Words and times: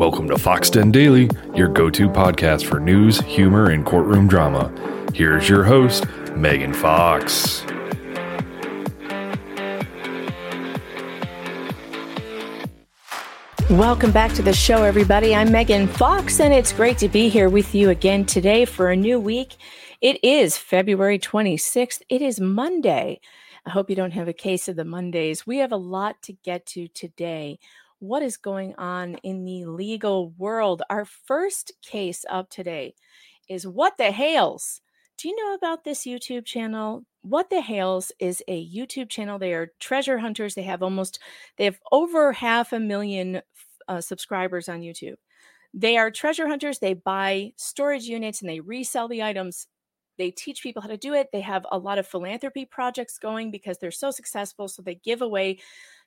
Welcome 0.00 0.28
to 0.28 0.38
Fox 0.38 0.70
Den 0.70 0.90
Daily, 0.90 1.28
your 1.54 1.68
go 1.68 1.90
to 1.90 2.08
podcast 2.08 2.64
for 2.64 2.80
news, 2.80 3.20
humor, 3.20 3.68
and 3.68 3.84
courtroom 3.84 4.28
drama. 4.28 4.72
Here's 5.12 5.46
your 5.46 5.62
host, 5.62 6.06
Megan 6.34 6.72
Fox. 6.72 7.62
Welcome 13.68 14.10
back 14.10 14.32
to 14.32 14.42
the 14.42 14.54
show, 14.54 14.84
everybody. 14.84 15.34
I'm 15.34 15.52
Megan 15.52 15.86
Fox, 15.86 16.40
and 16.40 16.54
it's 16.54 16.72
great 16.72 16.96
to 16.96 17.10
be 17.10 17.28
here 17.28 17.50
with 17.50 17.74
you 17.74 17.90
again 17.90 18.24
today 18.24 18.64
for 18.64 18.88
a 18.88 18.96
new 18.96 19.20
week. 19.20 19.58
It 20.00 20.24
is 20.24 20.56
February 20.56 21.18
26th. 21.18 22.00
It 22.08 22.22
is 22.22 22.40
Monday. 22.40 23.20
I 23.66 23.70
hope 23.70 23.90
you 23.90 23.96
don't 23.96 24.12
have 24.12 24.28
a 24.28 24.32
case 24.32 24.66
of 24.66 24.76
the 24.76 24.84
Mondays. 24.86 25.46
We 25.46 25.58
have 25.58 25.72
a 25.72 25.76
lot 25.76 26.22
to 26.22 26.32
get 26.32 26.64
to 26.68 26.88
today 26.88 27.58
what 28.00 28.22
is 28.22 28.36
going 28.36 28.74
on 28.76 29.14
in 29.16 29.44
the 29.44 29.66
legal 29.66 30.30
world. 30.30 30.82
Our 30.90 31.04
first 31.04 31.72
case 31.82 32.24
up 32.28 32.50
today 32.50 32.94
is 33.48 33.66
What 33.66 33.96
the 33.98 34.10
Hales. 34.10 34.80
Do 35.18 35.28
you 35.28 35.36
know 35.36 35.54
about 35.54 35.84
this 35.84 36.04
YouTube 36.04 36.46
channel? 36.46 37.04
What 37.20 37.50
the 37.50 37.60
Hales 37.60 38.10
is 38.18 38.42
a 38.48 38.66
YouTube 38.66 39.10
channel. 39.10 39.38
They 39.38 39.52
are 39.52 39.72
treasure 39.80 40.18
hunters. 40.18 40.54
They 40.54 40.62
have 40.62 40.82
almost, 40.82 41.20
they 41.58 41.64
have 41.64 41.78
over 41.92 42.32
half 42.32 42.72
a 42.72 42.80
million 42.80 43.42
uh, 43.86 44.00
subscribers 44.00 44.68
on 44.68 44.80
YouTube. 44.80 45.16
They 45.74 45.98
are 45.98 46.10
treasure 46.10 46.48
hunters. 46.48 46.78
They 46.78 46.94
buy 46.94 47.52
storage 47.56 48.04
units 48.04 48.40
and 48.40 48.48
they 48.48 48.60
resell 48.60 49.08
the 49.08 49.22
items. 49.22 49.66
They 50.16 50.30
teach 50.30 50.62
people 50.62 50.80
how 50.80 50.88
to 50.88 50.96
do 50.96 51.12
it. 51.12 51.28
They 51.32 51.42
have 51.42 51.66
a 51.70 51.78
lot 51.78 51.98
of 51.98 52.06
philanthropy 52.06 52.64
projects 52.64 53.18
going 53.18 53.50
because 53.50 53.78
they're 53.78 53.90
so 53.90 54.10
successful. 54.10 54.68
So 54.68 54.80
they 54.80 54.96
give 54.96 55.20
away 55.20 55.58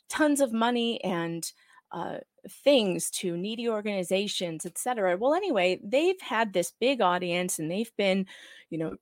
tons 0.09 0.41
of 0.41 0.51
money 0.51 1.03
and 1.03 1.49
uh, 1.93 2.17
things 2.49 3.09
to 3.11 3.37
needy 3.37 3.69
organizations, 3.69 4.65
etc. 4.65 5.15
Well, 5.17 5.35
anyway, 5.35 5.79
they've 5.83 6.19
had 6.19 6.51
this 6.51 6.73
big 6.79 7.01
audience 7.01 7.59
and 7.59 7.69
they've 7.69 7.95
been, 7.97 8.25
you 8.69 8.79
know, 8.79 8.95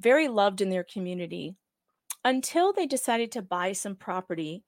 very 0.00 0.28
loved 0.28 0.60
in 0.60 0.70
their 0.70 0.84
community 0.84 1.56
until 2.24 2.72
they 2.72 2.86
decided 2.86 3.32
to 3.32 3.42
buy 3.42 3.72
some 3.72 3.96
property 3.96 4.62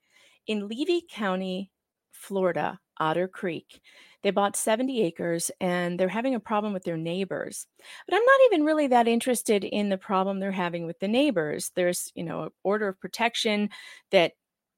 in 0.46 0.66
Levy 0.66 1.04
County, 1.08 1.70
Florida, 2.10 2.80
Otter 2.98 3.28
Creek. 3.28 3.80
They 4.22 4.30
bought 4.30 4.56
70 4.56 5.02
acres 5.02 5.50
and 5.60 5.98
they're 5.98 6.08
having 6.08 6.34
a 6.34 6.40
problem 6.40 6.72
with 6.72 6.84
their 6.84 6.96
neighbors. 6.96 7.66
But 8.06 8.16
I'm 8.16 8.24
not 8.24 8.40
even 8.46 8.64
really 8.64 8.86
that 8.88 9.08
interested 9.08 9.64
in 9.64 9.88
the 9.88 9.98
problem 9.98 10.40
they're 10.40 10.52
having 10.52 10.86
with 10.86 11.00
the 11.00 11.08
neighbors. 11.08 11.70
There's, 11.74 12.12
you 12.14 12.24
know, 12.24 12.44
an 12.44 12.50
order 12.62 12.88
of 12.88 13.00
protection 13.00 13.70
that 14.10 14.32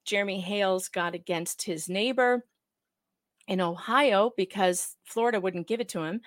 Jeremy 0.05 0.41
Hales 0.41 0.89
got 0.89 1.15
against 1.15 1.63
his 1.63 1.89
neighbor 1.89 2.45
in 3.47 3.61
Ohio 3.61 4.33
because 4.37 4.97
Florida 5.05 5.41
wouldn't 5.41 5.69
give 5.69 5.81
it 5.81 5.89
to 5.91 6.03
him. 6.03 6.21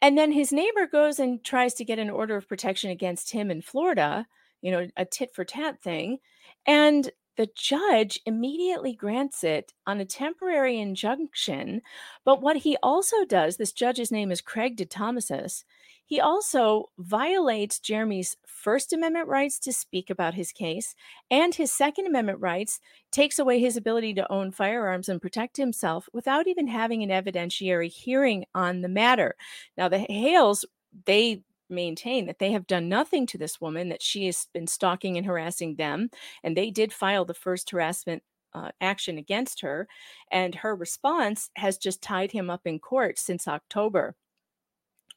And 0.00 0.18
then 0.18 0.32
his 0.32 0.52
neighbor 0.52 0.86
goes 0.86 1.18
and 1.18 1.42
tries 1.44 1.74
to 1.74 1.84
get 1.84 1.98
an 1.98 2.10
order 2.10 2.36
of 2.36 2.48
protection 2.48 2.90
against 2.90 3.32
him 3.32 3.50
in 3.50 3.62
Florida, 3.62 4.26
you 4.60 4.70
know, 4.70 4.88
a 4.96 5.04
tit 5.04 5.34
for 5.34 5.44
tat 5.44 5.80
thing. 5.80 6.18
And 6.66 7.10
the 7.36 7.48
judge 7.56 8.20
immediately 8.26 8.94
grants 8.94 9.42
it 9.42 9.72
on 9.86 10.00
a 10.00 10.04
temporary 10.04 10.78
injunction. 10.78 11.82
But 12.24 12.42
what 12.42 12.56
he 12.56 12.76
also 12.82 13.24
does, 13.24 13.56
this 13.56 13.72
judge's 13.72 14.12
name 14.12 14.30
is 14.30 14.40
Craig 14.40 14.76
DeThomasis, 14.76 15.64
he 16.12 16.20
also 16.20 16.90
violates 16.98 17.78
Jeremy's 17.78 18.36
First 18.44 18.92
Amendment 18.92 19.28
rights 19.28 19.58
to 19.60 19.72
speak 19.72 20.10
about 20.10 20.34
his 20.34 20.52
case 20.52 20.94
and 21.30 21.54
his 21.54 21.72
Second 21.72 22.06
Amendment 22.06 22.38
rights, 22.38 22.80
takes 23.10 23.38
away 23.38 23.58
his 23.58 23.78
ability 23.78 24.12
to 24.12 24.30
own 24.30 24.52
firearms 24.52 25.08
and 25.08 25.22
protect 25.22 25.56
himself 25.56 26.10
without 26.12 26.46
even 26.46 26.66
having 26.66 27.02
an 27.02 27.08
evidentiary 27.08 27.90
hearing 27.90 28.44
on 28.54 28.82
the 28.82 28.90
matter. 28.90 29.36
Now, 29.78 29.88
the 29.88 30.00
Hales, 30.00 30.66
they 31.06 31.44
maintain 31.70 32.26
that 32.26 32.40
they 32.40 32.52
have 32.52 32.66
done 32.66 32.90
nothing 32.90 33.24
to 33.28 33.38
this 33.38 33.58
woman, 33.58 33.88
that 33.88 34.02
she 34.02 34.26
has 34.26 34.48
been 34.52 34.66
stalking 34.66 35.16
and 35.16 35.24
harassing 35.24 35.76
them. 35.76 36.10
And 36.44 36.54
they 36.54 36.70
did 36.70 36.92
file 36.92 37.24
the 37.24 37.32
first 37.32 37.70
harassment 37.70 38.22
uh, 38.52 38.72
action 38.82 39.16
against 39.16 39.62
her. 39.62 39.88
And 40.30 40.56
her 40.56 40.76
response 40.76 41.48
has 41.56 41.78
just 41.78 42.02
tied 42.02 42.32
him 42.32 42.50
up 42.50 42.66
in 42.66 42.80
court 42.80 43.18
since 43.18 43.48
October. 43.48 44.14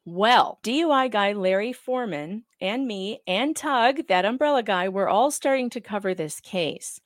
Well, 0.07 0.59
DUI 0.61 1.09
guy 1.09 1.33
Larry 1.33 1.73
Forman 1.73 2.43
and 2.61 2.85
me 2.85 3.21
and 3.25 3.55
Tug, 3.55 4.05
that 4.07 4.23
umbrella 4.23 4.61
guy, 4.61 4.87
we're 4.87 5.07
all 5.07 5.31
starting 5.31 5.67
to 5.71 5.81
cover 5.81 6.13
this 6.13 6.39
case. 6.39 7.01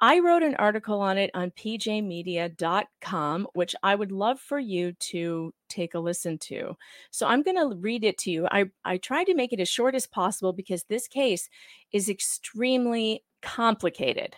I 0.00 0.18
wrote 0.18 0.42
an 0.42 0.56
article 0.56 1.00
on 1.00 1.16
it 1.16 1.30
on 1.32 1.52
pjmedia.com, 1.52 3.46
which 3.54 3.74
I 3.82 3.94
would 3.94 4.12
love 4.12 4.38
for 4.38 4.58
you 4.58 4.92
to 4.92 5.54
take 5.70 5.94
a 5.94 5.98
listen 5.98 6.36
to. 6.40 6.76
So 7.10 7.26
I'm 7.26 7.42
going 7.42 7.56
to 7.56 7.74
read 7.74 8.04
it 8.04 8.18
to 8.18 8.30
you. 8.30 8.46
I, 8.50 8.66
I 8.84 8.98
tried 8.98 9.24
to 9.24 9.34
make 9.34 9.54
it 9.54 9.60
as 9.60 9.70
short 9.70 9.94
as 9.94 10.06
possible 10.06 10.52
because 10.52 10.84
this 10.84 11.08
case 11.08 11.48
is 11.90 12.10
extremely 12.10 13.24
complicated. 13.40 14.36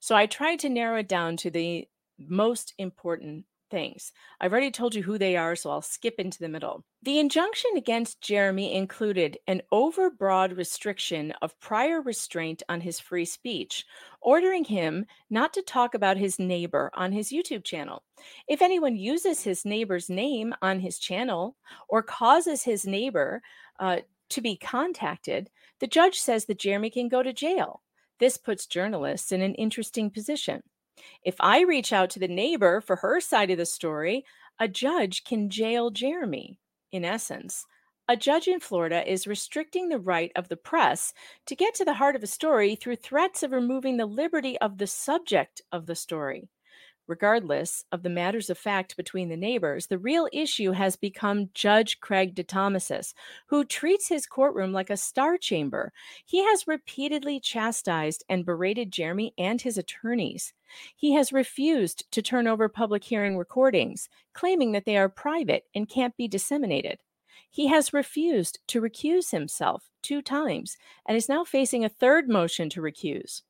So 0.00 0.16
I 0.16 0.26
tried 0.26 0.58
to 0.60 0.68
narrow 0.68 0.98
it 0.98 1.08
down 1.08 1.36
to 1.36 1.50
the 1.50 1.86
most 2.18 2.74
important 2.78 3.44
things. 3.74 4.12
I've 4.40 4.52
already 4.52 4.70
told 4.70 4.94
you 4.94 5.02
who 5.02 5.18
they 5.18 5.36
are, 5.36 5.56
so 5.56 5.68
I'll 5.68 5.82
skip 5.82 6.14
into 6.18 6.38
the 6.38 6.48
middle. 6.48 6.84
The 7.02 7.18
injunction 7.18 7.72
against 7.76 8.20
Jeremy 8.20 8.72
included 8.72 9.36
an 9.48 9.62
overbroad 9.72 10.56
restriction 10.56 11.32
of 11.42 11.58
prior 11.58 12.00
restraint 12.00 12.62
on 12.68 12.80
his 12.80 13.00
free 13.00 13.24
speech, 13.24 13.84
ordering 14.20 14.62
him 14.64 15.06
not 15.28 15.52
to 15.54 15.62
talk 15.62 15.94
about 15.94 16.16
his 16.16 16.38
neighbor 16.38 16.92
on 16.94 17.10
his 17.10 17.30
YouTube 17.30 17.64
channel. 17.64 18.04
If 18.46 18.62
anyone 18.62 18.94
uses 18.94 19.42
his 19.42 19.64
neighbor's 19.64 20.08
name 20.08 20.54
on 20.62 20.78
his 20.78 21.00
channel 21.00 21.56
or 21.88 22.00
causes 22.00 22.62
his 22.62 22.86
neighbor 22.86 23.42
uh, 23.80 23.98
to 24.28 24.40
be 24.40 24.56
contacted, 24.56 25.50
the 25.80 25.88
judge 25.88 26.20
says 26.20 26.44
that 26.44 26.60
Jeremy 26.60 26.90
can 26.90 27.08
go 27.08 27.24
to 27.24 27.32
jail. 27.32 27.82
This 28.20 28.36
puts 28.36 28.66
journalists 28.66 29.32
in 29.32 29.42
an 29.42 29.54
interesting 29.56 30.10
position. 30.10 30.62
If 31.22 31.36
I 31.40 31.60
reach 31.62 31.92
out 31.92 32.10
to 32.10 32.18
the 32.20 32.28
neighbor 32.28 32.80
for 32.80 32.96
her 32.96 33.20
side 33.20 33.50
of 33.50 33.58
the 33.58 33.66
story, 33.66 34.24
a 34.58 34.68
judge 34.68 35.24
can 35.24 35.50
jail 35.50 35.90
Jeremy. 35.90 36.58
In 36.92 37.04
essence, 37.04 37.66
a 38.08 38.16
judge 38.16 38.46
in 38.46 38.60
Florida 38.60 39.10
is 39.10 39.26
restricting 39.26 39.88
the 39.88 39.98
right 39.98 40.30
of 40.36 40.48
the 40.48 40.56
press 40.56 41.12
to 41.46 41.56
get 41.56 41.74
to 41.74 41.84
the 41.84 41.94
heart 41.94 42.14
of 42.16 42.22
a 42.22 42.28
story 42.28 42.76
through 42.76 42.96
threats 42.96 43.42
of 43.42 43.50
removing 43.52 43.96
the 43.96 44.06
liberty 44.06 44.58
of 44.58 44.78
the 44.78 44.86
subject 44.86 45.62
of 45.72 45.86
the 45.86 45.96
story. 45.96 46.48
Regardless 47.06 47.84
of 47.92 48.02
the 48.02 48.08
matters 48.08 48.48
of 48.48 48.56
fact 48.56 48.96
between 48.96 49.28
the 49.28 49.36
neighbors, 49.36 49.88
the 49.88 49.98
real 49.98 50.26
issue 50.32 50.72
has 50.72 50.96
become 50.96 51.50
Judge 51.52 52.00
Craig 52.00 52.34
DeThomasis, 52.34 53.12
who 53.46 53.64
treats 53.64 54.08
his 54.08 54.26
courtroom 54.26 54.72
like 54.72 54.88
a 54.88 54.96
star 54.96 55.36
chamber. 55.36 55.92
He 56.24 56.42
has 56.44 56.66
repeatedly 56.66 57.40
chastised 57.40 58.24
and 58.30 58.46
berated 58.46 58.90
Jeremy 58.90 59.34
and 59.36 59.60
his 59.60 59.76
attorneys. 59.76 60.54
He 60.96 61.12
has 61.12 61.30
refused 61.30 62.10
to 62.12 62.22
turn 62.22 62.46
over 62.46 62.70
public 62.70 63.04
hearing 63.04 63.36
recordings, 63.36 64.08
claiming 64.32 64.72
that 64.72 64.86
they 64.86 64.96
are 64.96 65.10
private 65.10 65.64
and 65.74 65.88
can't 65.88 66.16
be 66.16 66.26
disseminated. 66.26 67.00
He 67.50 67.66
has 67.68 67.92
refused 67.92 68.60
to 68.68 68.80
recuse 68.80 69.30
himself 69.30 69.90
two 70.02 70.22
times 70.22 70.78
and 71.06 71.16
is 71.16 71.28
now 71.28 71.44
facing 71.44 71.84
a 71.84 71.88
third 71.88 72.28
motion 72.28 72.70
to 72.70 72.80
recuse. 72.80 73.42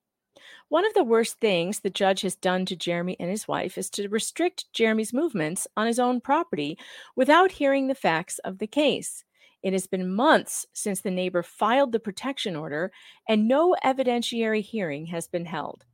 One 0.69 0.87
of 0.87 0.95
the 0.95 1.05
worst 1.05 1.41
things 1.41 1.81
the 1.81 1.91
judge 1.91 2.23
has 2.23 2.35
done 2.35 2.67
to 2.67 2.77
Jeremy 2.77 3.17
and 3.21 3.31
his 3.31 3.47
wife 3.47 3.79
is 3.79 3.91
to 3.91 4.09
restrict 4.09 4.73
Jeremy's 4.73 5.13
movements 5.13 5.67
on 5.77 5.87
his 5.87 5.99
own 5.99 6.21
property 6.21 6.79
without 7.15 7.53
hearing 7.53 7.87
the 7.87 7.95
facts 7.95 8.39
of 8.41 8.59
the 8.59 8.67
case. 8.67 9.25
It 9.63 9.73
has 9.73 9.87
been 9.87 10.15
months 10.15 10.67
since 10.73 11.01
the 11.01 11.11
neighbor 11.11 11.43
filed 11.43 11.93
the 11.93 12.01
protection 12.01 12.55
order, 12.55 12.93
and 13.29 13.49
no 13.49 13.75
evidentiary 13.83 14.63
hearing 14.63 15.07
has 15.07 15.27
been 15.27 15.47
held. 15.47 15.85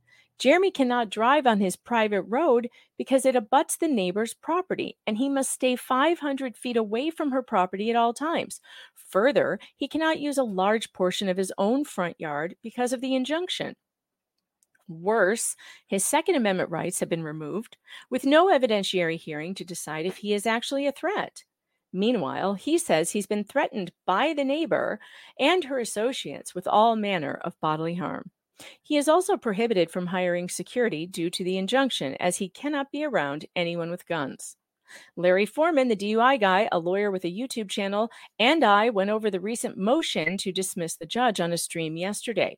Jeremy 0.41 0.71
cannot 0.71 1.11
drive 1.11 1.45
on 1.45 1.59
his 1.59 1.75
private 1.75 2.23
road 2.23 2.67
because 2.97 3.27
it 3.27 3.35
abuts 3.35 3.77
the 3.77 3.87
neighbor's 3.87 4.33
property, 4.33 4.97
and 5.05 5.19
he 5.19 5.29
must 5.29 5.51
stay 5.51 5.75
500 5.75 6.57
feet 6.57 6.75
away 6.75 7.11
from 7.11 7.29
her 7.29 7.43
property 7.43 7.91
at 7.91 7.95
all 7.95 8.11
times. 8.11 8.59
Further, 9.09 9.59
he 9.77 9.87
cannot 9.87 10.19
use 10.19 10.39
a 10.39 10.43
large 10.43 10.93
portion 10.93 11.29
of 11.29 11.37
his 11.37 11.53
own 11.59 11.85
front 11.85 12.19
yard 12.19 12.55
because 12.63 12.91
of 12.91 13.01
the 13.01 13.13
injunction. 13.13 13.75
Worse, 14.91 15.55
his 15.87 16.05
Second 16.05 16.35
Amendment 16.35 16.69
rights 16.69 16.99
have 16.99 17.09
been 17.09 17.23
removed, 17.23 17.77
with 18.09 18.25
no 18.25 18.47
evidentiary 18.47 19.17
hearing 19.17 19.55
to 19.55 19.65
decide 19.65 20.05
if 20.05 20.17
he 20.17 20.33
is 20.33 20.45
actually 20.45 20.85
a 20.85 20.91
threat. 20.91 21.43
Meanwhile, 21.93 22.53
he 22.53 22.77
says 22.77 23.11
he's 23.11 23.27
been 23.27 23.43
threatened 23.43 23.91
by 24.05 24.33
the 24.33 24.45
neighbor 24.45 24.99
and 25.39 25.63
her 25.65 25.79
associates 25.79 26.55
with 26.55 26.67
all 26.67 26.95
manner 26.95 27.39
of 27.43 27.59
bodily 27.59 27.95
harm. 27.95 28.31
He 28.81 28.97
is 28.97 29.07
also 29.07 29.37
prohibited 29.37 29.89
from 29.89 30.07
hiring 30.07 30.47
security 30.47 31.05
due 31.05 31.29
to 31.31 31.43
the 31.43 31.57
injunction, 31.57 32.15
as 32.19 32.37
he 32.37 32.49
cannot 32.49 32.91
be 32.91 33.03
around 33.03 33.45
anyone 33.55 33.89
with 33.89 34.07
guns. 34.07 34.55
Larry 35.15 35.45
Forman, 35.45 35.87
the 35.87 35.95
DUI 35.95 36.39
guy, 36.39 36.67
a 36.71 36.79
lawyer 36.79 37.11
with 37.11 37.23
a 37.23 37.31
YouTube 37.31 37.69
channel, 37.69 38.11
and 38.39 38.63
I 38.63 38.89
went 38.89 39.09
over 39.09 39.31
the 39.31 39.39
recent 39.39 39.77
motion 39.77 40.37
to 40.37 40.51
dismiss 40.51 40.95
the 40.95 41.05
judge 41.05 41.39
on 41.39 41.53
a 41.53 41.57
stream 41.57 41.97
yesterday. 41.97 42.57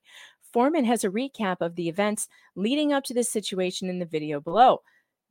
Forman 0.54 0.86
has 0.86 1.04
a 1.04 1.10
recap 1.10 1.58
of 1.62 1.76
the 1.76 1.90
events 1.90 2.28
leading 2.56 2.94
up 2.94 3.04
to 3.06 3.14
this 3.14 3.30
situation 3.30 3.90
in 3.90 4.00
the 4.00 4.06
video 4.06 4.40
below. 4.40 4.82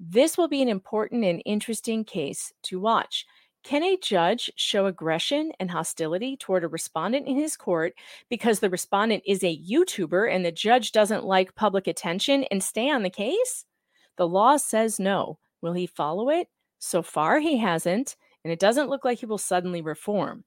This 0.01 0.37
will 0.37 0.49
be 0.49 0.61
an 0.63 0.69
important 0.69 1.25
and 1.25 1.41
interesting 1.47 2.05
case 2.05 2.53
to 2.65 2.81
watch. 2.81 3.25
Can 3.63 3.85
a 3.85 3.97
judge 3.97 4.51
show 4.57 4.87
aggression 4.87 5.53
and 5.61 5.71
hostility 5.71 6.37
toward 6.37 6.65
a 6.65 6.69
respondent 6.69 7.29
in 7.29 7.37
his 7.37 7.57
court 7.57 7.95
because 8.29 8.59
the 8.59 8.69
respondent 8.69 9.23
is 9.25 9.45
a 9.45 9.57
YouTuber 9.57 10.35
and 10.35 10.45
the 10.45 10.51
judge 10.51 10.91
doesn't 10.91 11.25
like 11.25 11.55
public 11.55 11.87
attention 11.87 12.43
and 12.51 12.63
stay 12.63 12.91
on 12.91 13.05
the 13.05 13.11
case? 13.11 13.65
The 14.17 14.27
law 14.27 14.57
says 14.57 14.99
no. 14.99 15.39
Will 15.61 15.75
he 15.75 15.87
follow 15.87 16.29
it? 16.29 16.49
So 16.81 17.03
far, 17.03 17.39
he 17.39 17.59
hasn't, 17.59 18.17
and 18.43 18.53
it 18.53 18.59
doesn't 18.59 18.89
look 18.89 19.05
like 19.05 19.21
he 19.21 19.27
will 19.27 19.39
suddenly 19.39 19.81
reform. 19.81 20.43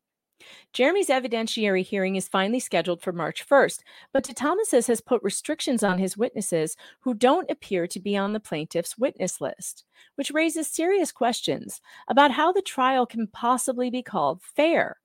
Jeremy's 0.73 1.09
evidentiary 1.09 1.83
hearing 1.83 2.15
is 2.15 2.27
finally 2.27 2.59
scheduled 2.59 3.01
for 3.01 3.11
March 3.11 3.47
1st, 3.47 3.79
but 4.11 4.25
DeThomasis 4.25 4.87
has 4.87 5.01
put 5.01 5.23
restrictions 5.23 5.83
on 5.83 5.97
his 5.97 6.17
witnesses 6.17 6.75
who 7.01 7.13
don't 7.13 7.49
appear 7.49 7.87
to 7.87 7.99
be 7.99 8.17
on 8.17 8.33
the 8.33 8.39
plaintiff's 8.39 8.97
witness 8.97 9.39
list, 9.39 9.85
which 10.15 10.31
raises 10.31 10.67
serious 10.67 11.11
questions 11.11 11.81
about 12.09 12.31
how 12.31 12.51
the 12.51 12.61
trial 12.61 13.05
can 13.05 13.27
possibly 13.27 13.89
be 13.89 14.03
called 14.03 14.41
fair. 14.41 14.97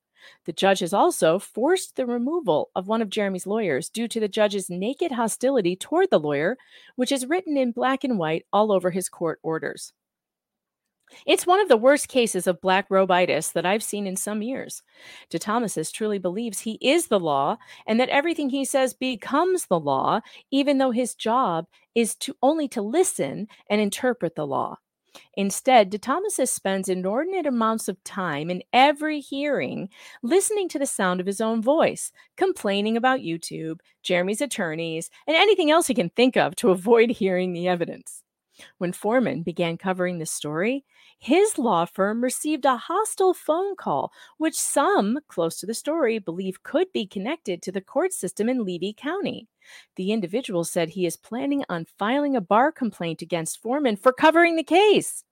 The 0.44 0.53
judge 0.53 0.81
has 0.81 0.93
also 0.93 1.38
forced 1.38 1.97
the 1.97 2.06
removal 2.06 2.71
of 2.75 2.88
one 2.88 3.00
of 3.00 3.09
Jeremy's 3.09 3.47
lawyers 3.47 3.88
due 3.88 4.09
to 4.09 4.21
the 4.21 4.29
judge's 4.29 4.69
naked 4.69 5.12
hostility 5.12 5.77
toward 5.77 6.11
the 6.11 6.21
lawyer, 6.21 6.59
which 6.97 7.12
is 7.12 7.27
written 7.27 7.56
in 7.56 7.73
black 7.73 8.05
and 8.05 8.19
white 8.19 8.47
all 8.53 8.73
over 8.73 8.91
his 8.91 9.09
court 9.09 9.38
orders. 9.43 9.93
It's 11.26 11.46
one 11.46 11.60
of 11.60 11.68
the 11.68 11.76
worst 11.76 12.08
cases 12.08 12.46
of 12.46 12.60
black 12.60 12.88
robitis 12.88 13.52
that 13.52 13.66
I've 13.66 13.82
seen 13.82 14.06
in 14.06 14.16
some 14.16 14.42
years. 14.42 14.82
DeThomasis 15.30 15.92
truly 15.92 16.18
believes 16.18 16.60
he 16.60 16.78
is 16.80 17.06
the 17.06 17.20
law 17.20 17.56
and 17.86 17.98
that 18.00 18.08
everything 18.08 18.50
he 18.50 18.64
says 18.64 18.94
becomes 18.94 19.66
the 19.66 19.80
law, 19.80 20.20
even 20.50 20.78
though 20.78 20.90
his 20.90 21.14
job 21.14 21.66
is 21.94 22.14
to 22.16 22.36
only 22.42 22.68
to 22.68 22.82
listen 22.82 23.48
and 23.68 23.80
interpret 23.80 24.34
the 24.34 24.46
law. 24.46 24.76
Instead, 25.34 25.90
DeThomasis 25.90 26.48
spends 26.48 26.88
inordinate 26.88 27.46
amounts 27.46 27.88
of 27.88 28.02
time 28.04 28.50
in 28.50 28.62
every 28.72 29.20
hearing 29.20 29.88
listening 30.22 30.68
to 30.68 30.78
the 30.78 30.86
sound 30.86 31.20
of 31.20 31.26
his 31.26 31.40
own 31.40 31.62
voice, 31.62 32.12
complaining 32.36 32.96
about 32.96 33.20
YouTube, 33.20 33.80
Jeremy's 34.02 34.40
attorneys, 34.40 35.10
and 35.26 35.36
anything 35.36 35.70
else 35.70 35.86
he 35.86 35.94
can 35.94 36.10
think 36.10 36.36
of 36.36 36.54
to 36.56 36.70
avoid 36.70 37.10
hearing 37.10 37.52
the 37.52 37.68
evidence. 37.68 38.22
When 38.78 38.92
Forman 38.92 39.42
began 39.42 39.78
covering 39.78 40.18
the 40.18 40.26
story, 40.26 40.84
his 41.20 41.58
law 41.58 41.84
firm 41.84 42.25
received 42.25 42.64
a 42.64 42.78
hostile 42.78 43.34
phone 43.34 43.76
call, 43.76 44.11
which 44.38 44.55
some 44.55 45.19
close 45.28 45.56
to 45.58 45.67
the 45.67 45.75
story 45.75 46.19
believe 46.19 46.62
could 46.62 46.90
be 46.94 47.06
connected 47.06 47.61
to 47.61 47.70
the 47.70 47.82
court 47.82 48.14
system 48.14 48.49
in 48.49 48.64
Levy 48.64 48.94
County. 48.96 49.46
The 49.96 50.12
individual 50.12 50.64
said 50.64 50.88
he 50.88 51.05
is 51.05 51.19
planning 51.19 51.62
on 51.69 51.87
filing 51.99 52.37
a 52.37 52.40
bar 52.40 52.72
complaint 52.72 53.20
against 53.20 53.61
Forman 53.61 53.96
for 53.96 54.12
covering 54.14 54.56
the 54.56 54.64
case. 54.64 55.25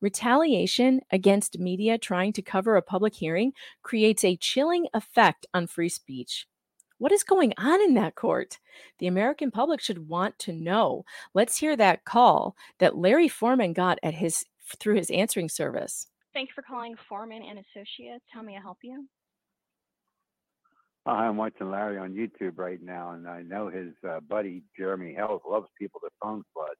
Retaliation 0.00 1.02
against 1.12 1.60
media 1.60 1.98
trying 1.98 2.32
to 2.32 2.42
cover 2.42 2.74
a 2.74 2.82
public 2.82 3.14
hearing 3.14 3.52
creates 3.82 4.24
a 4.24 4.36
chilling 4.36 4.88
effect 4.92 5.46
on 5.54 5.68
free 5.68 5.88
speech. 5.88 6.48
What 6.98 7.12
is 7.12 7.22
going 7.22 7.54
on 7.56 7.80
in 7.80 7.94
that 7.94 8.16
court? 8.16 8.58
The 8.98 9.06
American 9.06 9.52
public 9.52 9.80
should 9.80 10.08
want 10.08 10.36
to 10.40 10.52
know. 10.52 11.04
Let's 11.32 11.56
hear 11.56 11.76
that 11.76 12.04
call 12.04 12.56
that 12.80 12.96
Larry 12.96 13.28
Forman 13.28 13.72
got 13.72 14.00
at 14.02 14.14
his 14.14 14.44
through 14.80 14.96
his 14.96 15.10
answering 15.10 15.48
service. 15.48 16.08
Thank 16.34 16.50
you 16.50 16.54
for 16.54 16.62
calling 16.62 16.94
Forman 17.08 17.42
and 17.42 17.58
Associates. 17.58 18.24
How 18.32 18.42
may 18.42 18.56
I 18.56 18.60
help 18.60 18.78
you? 18.82 19.06
Hi, 21.06 21.26
I'm 21.26 21.38
watching 21.38 21.70
Larry 21.70 21.96
on 21.96 22.12
YouTube 22.12 22.58
right 22.58 22.82
now, 22.82 23.12
and 23.12 23.26
I 23.26 23.40
know 23.40 23.68
his 23.68 23.94
uh, 24.06 24.20
buddy 24.20 24.62
Jeremy 24.76 25.14
Hales 25.14 25.40
loves 25.48 25.68
people 25.78 26.00
to 26.00 26.10
phone 26.22 26.42
flood. 26.52 26.76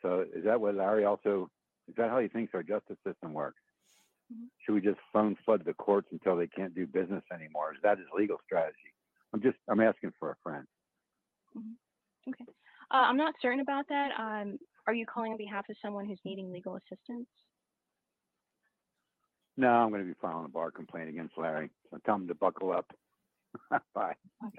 So 0.00 0.24
is 0.34 0.44
that 0.44 0.60
what 0.60 0.74
Larry 0.74 1.04
also? 1.04 1.50
Is 1.86 1.94
that 1.96 2.08
how 2.08 2.18
he 2.18 2.28
thinks 2.28 2.54
our 2.54 2.62
justice 2.62 2.96
system 3.06 3.34
works? 3.34 3.60
Mm-hmm. 4.32 4.46
Should 4.64 4.74
we 4.74 4.80
just 4.80 4.98
phone 5.12 5.36
flood 5.44 5.62
the 5.66 5.74
courts 5.74 6.08
until 6.12 6.36
they 6.36 6.46
can't 6.46 6.74
do 6.74 6.86
business 6.86 7.22
anymore? 7.32 7.72
Is 7.72 7.80
that 7.82 7.98
his 7.98 8.06
legal 8.16 8.38
strategy? 8.44 8.94
I'm 9.34 9.42
just 9.42 9.58
I'm 9.68 9.80
asking 9.80 10.12
for 10.18 10.30
a 10.30 10.36
friend. 10.42 10.64
Mm-hmm. 11.56 12.30
Okay, 12.30 12.50
uh, 12.90 13.04
I'm 13.04 13.18
not 13.18 13.34
certain 13.42 13.60
about 13.60 13.84
that. 13.88 14.10
Um, 14.18 14.58
are 14.86 14.94
you 14.94 15.06
calling 15.06 15.32
on 15.32 15.38
behalf 15.38 15.68
of 15.68 15.76
someone 15.82 16.06
who's 16.06 16.20
needing 16.24 16.52
legal 16.52 16.76
assistance? 16.76 17.28
No, 19.56 19.68
I'm 19.68 19.88
going 19.88 20.02
to 20.02 20.06
be 20.06 20.14
filing 20.20 20.44
a 20.44 20.48
bar 20.48 20.70
complaint 20.70 21.08
against 21.08 21.38
Larry. 21.38 21.70
So 21.90 21.98
tell 22.04 22.16
him 22.16 22.28
to 22.28 22.34
buckle 22.34 22.72
up. 22.72 22.92
Bye. 23.94 24.14
Okay. 24.46 24.58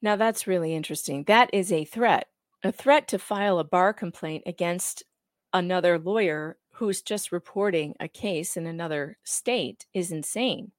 Now 0.00 0.16
that's 0.16 0.46
really 0.46 0.74
interesting. 0.74 1.24
That 1.24 1.50
is 1.52 1.72
a 1.72 1.84
threat. 1.84 2.28
A 2.62 2.72
threat 2.72 3.06
to 3.08 3.18
file 3.18 3.58
a 3.58 3.64
bar 3.64 3.92
complaint 3.92 4.44
against 4.46 5.02
another 5.52 5.98
lawyer 5.98 6.56
who's 6.72 7.02
just 7.02 7.32
reporting 7.32 7.94
a 8.00 8.08
case 8.08 8.56
in 8.56 8.66
another 8.66 9.18
state 9.24 9.86
is 9.94 10.10
insane. 10.10 10.72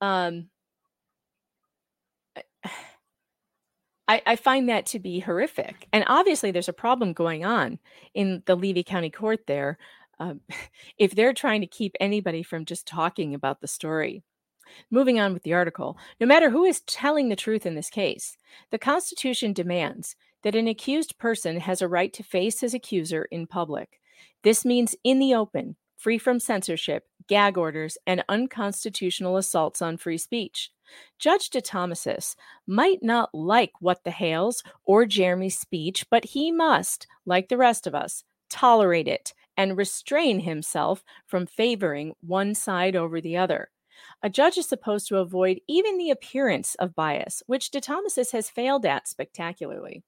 Um, 0.00 0.48
I, 4.06 4.22
I, 4.26 4.36
find 4.36 4.68
that 4.68 4.86
to 4.86 4.98
be 4.98 5.20
horrific. 5.20 5.88
And 5.92 6.04
obviously, 6.06 6.50
there's 6.50 6.68
a 6.68 6.74
problem 6.74 7.12
going 7.12 7.44
on 7.44 7.78
in 8.12 8.42
the 8.46 8.54
Levy 8.54 8.82
County 8.82 9.10
Court 9.10 9.40
there. 9.46 9.78
Um, 10.18 10.40
if 10.98 11.14
they're 11.14 11.32
trying 11.32 11.60
to 11.62 11.66
keep 11.66 11.96
anybody 12.00 12.42
from 12.42 12.64
just 12.64 12.86
talking 12.86 13.34
about 13.34 13.60
the 13.60 13.68
story. 13.68 14.22
Moving 14.90 15.20
on 15.20 15.34
with 15.34 15.42
the 15.42 15.52
article, 15.52 15.98
no 16.20 16.26
matter 16.26 16.50
who 16.50 16.64
is 16.64 16.80
telling 16.82 17.28
the 17.28 17.36
truth 17.36 17.66
in 17.66 17.74
this 17.74 17.90
case, 17.90 18.36
the 18.70 18.78
Constitution 18.78 19.52
demands 19.52 20.16
that 20.42 20.54
an 20.54 20.68
accused 20.68 21.18
person 21.18 21.60
has 21.60 21.82
a 21.82 21.88
right 21.88 22.12
to 22.12 22.22
face 22.22 22.60
his 22.60 22.74
accuser 22.74 23.26
in 23.30 23.46
public. 23.46 24.00
This 24.42 24.64
means 24.64 24.96
in 25.04 25.18
the 25.18 25.34
open, 25.34 25.76
free 25.96 26.18
from 26.18 26.38
censorship, 26.38 27.04
gag 27.28 27.56
orders, 27.56 27.96
and 28.06 28.24
unconstitutional 28.28 29.36
assaults 29.36 29.80
on 29.80 29.96
free 29.96 30.18
speech. 30.18 30.70
Judge 31.18 31.50
DeThomasis 31.50 32.36
might 32.66 33.02
not 33.02 33.34
like 33.34 33.72
what 33.80 34.04
the 34.04 34.10
Hales 34.10 34.62
or 34.84 35.06
Jeremy's 35.06 35.58
speech, 35.58 36.06
but 36.10 36.24
he 36.26 36.50
must, 36.52 37.06
like 37.24 37.48
the 37.48 37.56
rest 37.56 37.86
of 37.86 37.94
us, 37.94 38.24
tolerate 38.50 39.08
it 39.08 39.32
and 39.56 39.76
restrain 39.76 40.40
himself 40.40 41.04
from 41.26 41.46
favoring 41.46 42.14
one 42.20 42.54
side 42.54 42.96
over 42.96 43.20
the 43.20 43.36
other. 43.36 43.70
A 44.22 44.28
judge 44.28 44.58
is 44.58 44.68
supposed 44.68 45.08
to 45.08 45.18
avoid 45.18 45.60
even 45.68 45.98
the 45.98 46.10
appearance 46.10 46.74
of 46.76 46.94
bias, 46.94 47.42
which 47.46 47.70
DeThomasis 47.70 48.32
has 48.32 48.50
failed 48.50 48.84
at 48.84 49.08
spectacularly. 49.08 50.02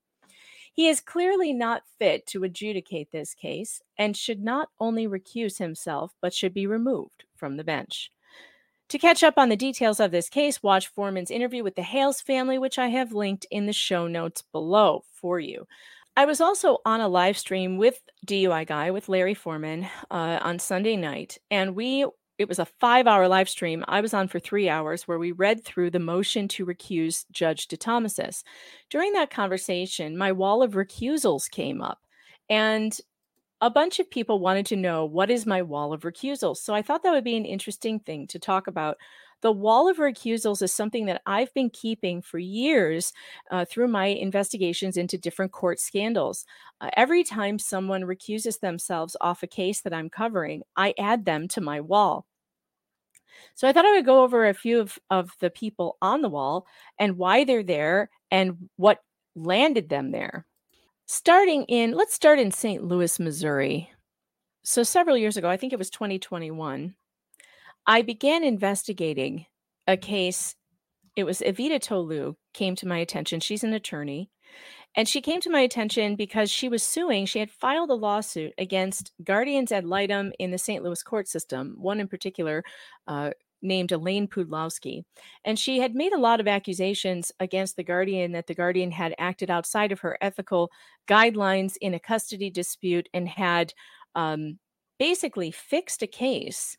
He 0.72 0.88
is 0.88 1.00
clearly 1.00 1.54
not 1.54 1.84
fit 1.98 2.26
to 2.28 2.44
adjudicate 2.44 3.10
this 3.10 3.34
case 3.34 3.80
and 3.96 4.16
should 4.16 4.42
not 4.42 4.68
only 4.78 5.06
recuse 5.06 5.58
himself, 5.58 6.14
but 6.20 6.34
should 6.34 6.52
be 6.52 6.66
removed 6.66 7.24
from 7.34 7.56
the 7.56 7.64
bench. 7.64 8.10
To 8.90 8.98
catch 8.98 9.24
up 9.24 9.34
on 9.36 9.48
the 9.48 9.56
details 9.56 9.98
of 9.98 10.12
this 10.12 10.28
case, 10.28 10.62
watch 10.62 10.86
Forman's 10.88 11.30
interview 11.30 11.64
with 11.64 11.74
the 11.74 11.82
Hales 11.82 12.20
family, 12.20 12.56
which 12.56 12.78
I 12.78 12.86
have 12.88 13.12
linked 13.12 13.44
in 13.50 13.66
the 13.66 13.72
show 13.72 14.06
notes 14.06 14.42
below 14.52 15.02
for 15.12 15.40
you. 15.40 15.66
I 16.16 16.24
was 16.24 16.40
also 16.40 16.78
on 16.86 17.00
a 17.00 17.08
live 17.08 17.36
stream 17.36 17.78
with 17.78 18.00
DUI 18.26 18.66
Guy 18.66 18.92
with 18.92 19.08
Larry 19.08 19.34
Foreman 19.34 19.88
uh, 20.10 20.38
on 20.40 20.58
Sunday 20.58 20.96
night, 20.96 21.36
and 21.50 21.74
we 21.74 22.06
it 22.38 22.48
was 22.48 22.58
a 22.58 22.66
five 22.80 23.06
hour 23.06 23.28
live 23.28 23.48
stream. 23.48 23.84
I 23.88 24.00
was 24.00 24.14
on 24.14 24.28
for 24.28 24.38
three 24.38 24.68
hours 24.68 25.08
where 25.08 25.18
we 25.18 25.32
read 25.32 25.64
through 25.64 25.90
the 25.90 25.98
motion 25.98 26.48
to 26.48 26.66
recuse 26.66 27.24
Judge 27.32 27.66
DeThomasis. 27.66 28.44
During 28.90 29.12
that 29.14 29.30
conversation, 29.30 30.16
my 30.16 30.32
wall 30.32 30.62
of 30.62 30.72
recusals 30.72 31.50
came 31.50 31.80
up. 31.80 32.00
And 32.48 32.96
a 33.60 33.70
bunch 33.70 33.98
of 33.98 34.10
people 34.10 34.38
wanted 34.38 34.66
to 34.66 34.76
know 34.76 35.04
what 35.04 35.30
is 35.30 35.46
my 35.46 35.62
wall 35.62 35.92
of 35.92 36.02
recusals. 36.02 36.58
So 36.58 36.74
I 36.74 36.82
thought 36.82 37.02
that 37.02 37.12
would 37.12 37.24
be 37.24 37.36
an 37.36 37.46
interesting 37.46 38.00
thing 38.00 38.26
to 38.28 38.38
talk 38.38 38.66
about. 38.66 38.98
The 39.42 39.52
wall 39.52 39.88
of 39.88 39.98
recusals 39.98 40.62
is 40.62 40.72
something 40.72 41.06
that 41.06 41.22
I've 41.26 41.52
been 41.54 41.70
keeping 41.70 42.22
for 42.22 42.38
years 42.38 43.12
uh, 43.50 43.64
through 43.64 43.88
my 43.88 44.06
investigations 44.06 44.96
into 44.96 45.18
different 45.18 45.52
court 45.52 45.78
scandals. 45.78 46.44
Uh, 46.80 46.90
every 46.96 47.22
time 47.22 47.58
someone 47.58 48.04
recuses 48.04 48.58
themselves 48.58 49.16
off 49.20 49.42
a 49.42 49.46
case 49.46 49.82
that 49.82 49.94
I'm 49.94 50.10
covering, 50.10 50.62
I 50.76 50.94
add 50.98 51.24
them 51.24 51.48
to 51.48 51.60
my 51.60 51.80
wall. 51.80 52.26
So 53.54 53.68
I 53.68 53.72
thought 53.72 53.84
I 53.84 53.92
would 53.92 54.06
go 54.06 54.22
over 54.22 54.46
a 54.46 54.54
few 54.54 54.80
of, 54.80 54.98
of 55.10 55.30
the 55.40 55.50
people 55.50 55.96
on 56.00 56.22
the 56.22 56.28
wall 56.28 56.66
and 56.98 57.18
why 57.18 57.44
they're 57.44 57.62
there 57.62 58.10
and 58.30 58.68
what 58.76 59.00
landed 59.34 59.88
them 59.88 60.10
there 60.10 60.46
starting 61.06 61.64
in, 61.64 61.92
let's 61.92 62.14
start 62.14 62.38
in 62.38 62.50
St. 62.50 62.84
Louis, 62.84 63.18
Missouri. 63.18 63.90
So, 64.64 64.82
several 64.82 65.16
years 65.16 65.36
ago, 65.36 65.48
I 65.48 65.56
think 65.56 65.72
it 65.72 65.78
was 65.78 65.90
2021, 65.90 66.94
I 67.86 68.02
began 68.02 68.42
investigating 68.42 69.46
a 69.86 69.96
case. 69.96 70.56
It 71.14 71.24
was 71.24 71.40
Evita 71.40 71.80
Tolu 71.80 72.34
came 72.52 72.74
to 72.76 72.88
my 72.88 72.98
attention. 72.98 73.40
She's 73.40 73.64
an 73.64 73.72
attorney. 73.72 74.28
And 74.96 75.06
she 75.06 75.20
came 75.20 75.40
to 75.42 75.50
my 75.50 75.60
attention 75.60 76.16
because 76.16 76.50
she 76.50 76.68
was 76.68 76.82
suing. 76.82 77.26
She 77.26 77.38
had 77.38 77.50
filed 77.50 77.90
a 77.90 77.94
lawsuit 77.94 78.54
against 78.58 79.12
guardians 79.22 79.70
ad 79.70 79.84
litem 79.84 80.32
in 80.38 80.50
the 80.50 80.58
St. 80.58 80.82
Louis 80.82 81.02
court 81.02 81.28
system. 81.28 81.76
One 81.78 82.00
in 82.00 82.08
particular, 82.08 82.64
uh, 83.06 83.30
named 83.62 83.92
Elaine 83.92 84.28
Pudlowski. 84.28 85.04
And 85.44 85.58
she 85.58 85.78
had 85.80 85.94
made 85.94 86.12
a 86.12 86.20
lot 86.20 86.40
of 86.40 86.48
accusations 86.48 87.32
against 87.40 87.76
the 87.76 87.84
Guardian 87.84 88.32
that 88.32 88.46
the 88.46 88.54
Guardian 88.54 88.90
had 88.90 89.14
acted 89.18 89.50
outside 89.50 89.92
of 89.92 90.00
her 90.00 90.18
ethical 90.20 90.70
guidelines 91.08 91.76
in 91.80 91.94
a 91.94 92.00
custody 92.00 92.50
dispute 92.50 93.08
and 93.14 93.28
had 93.28 93.72
um, 94.14 94.58
basically 94.98 95.50
fixed 95.50 96.02
a 96.02 96.06
case 96.06 96.76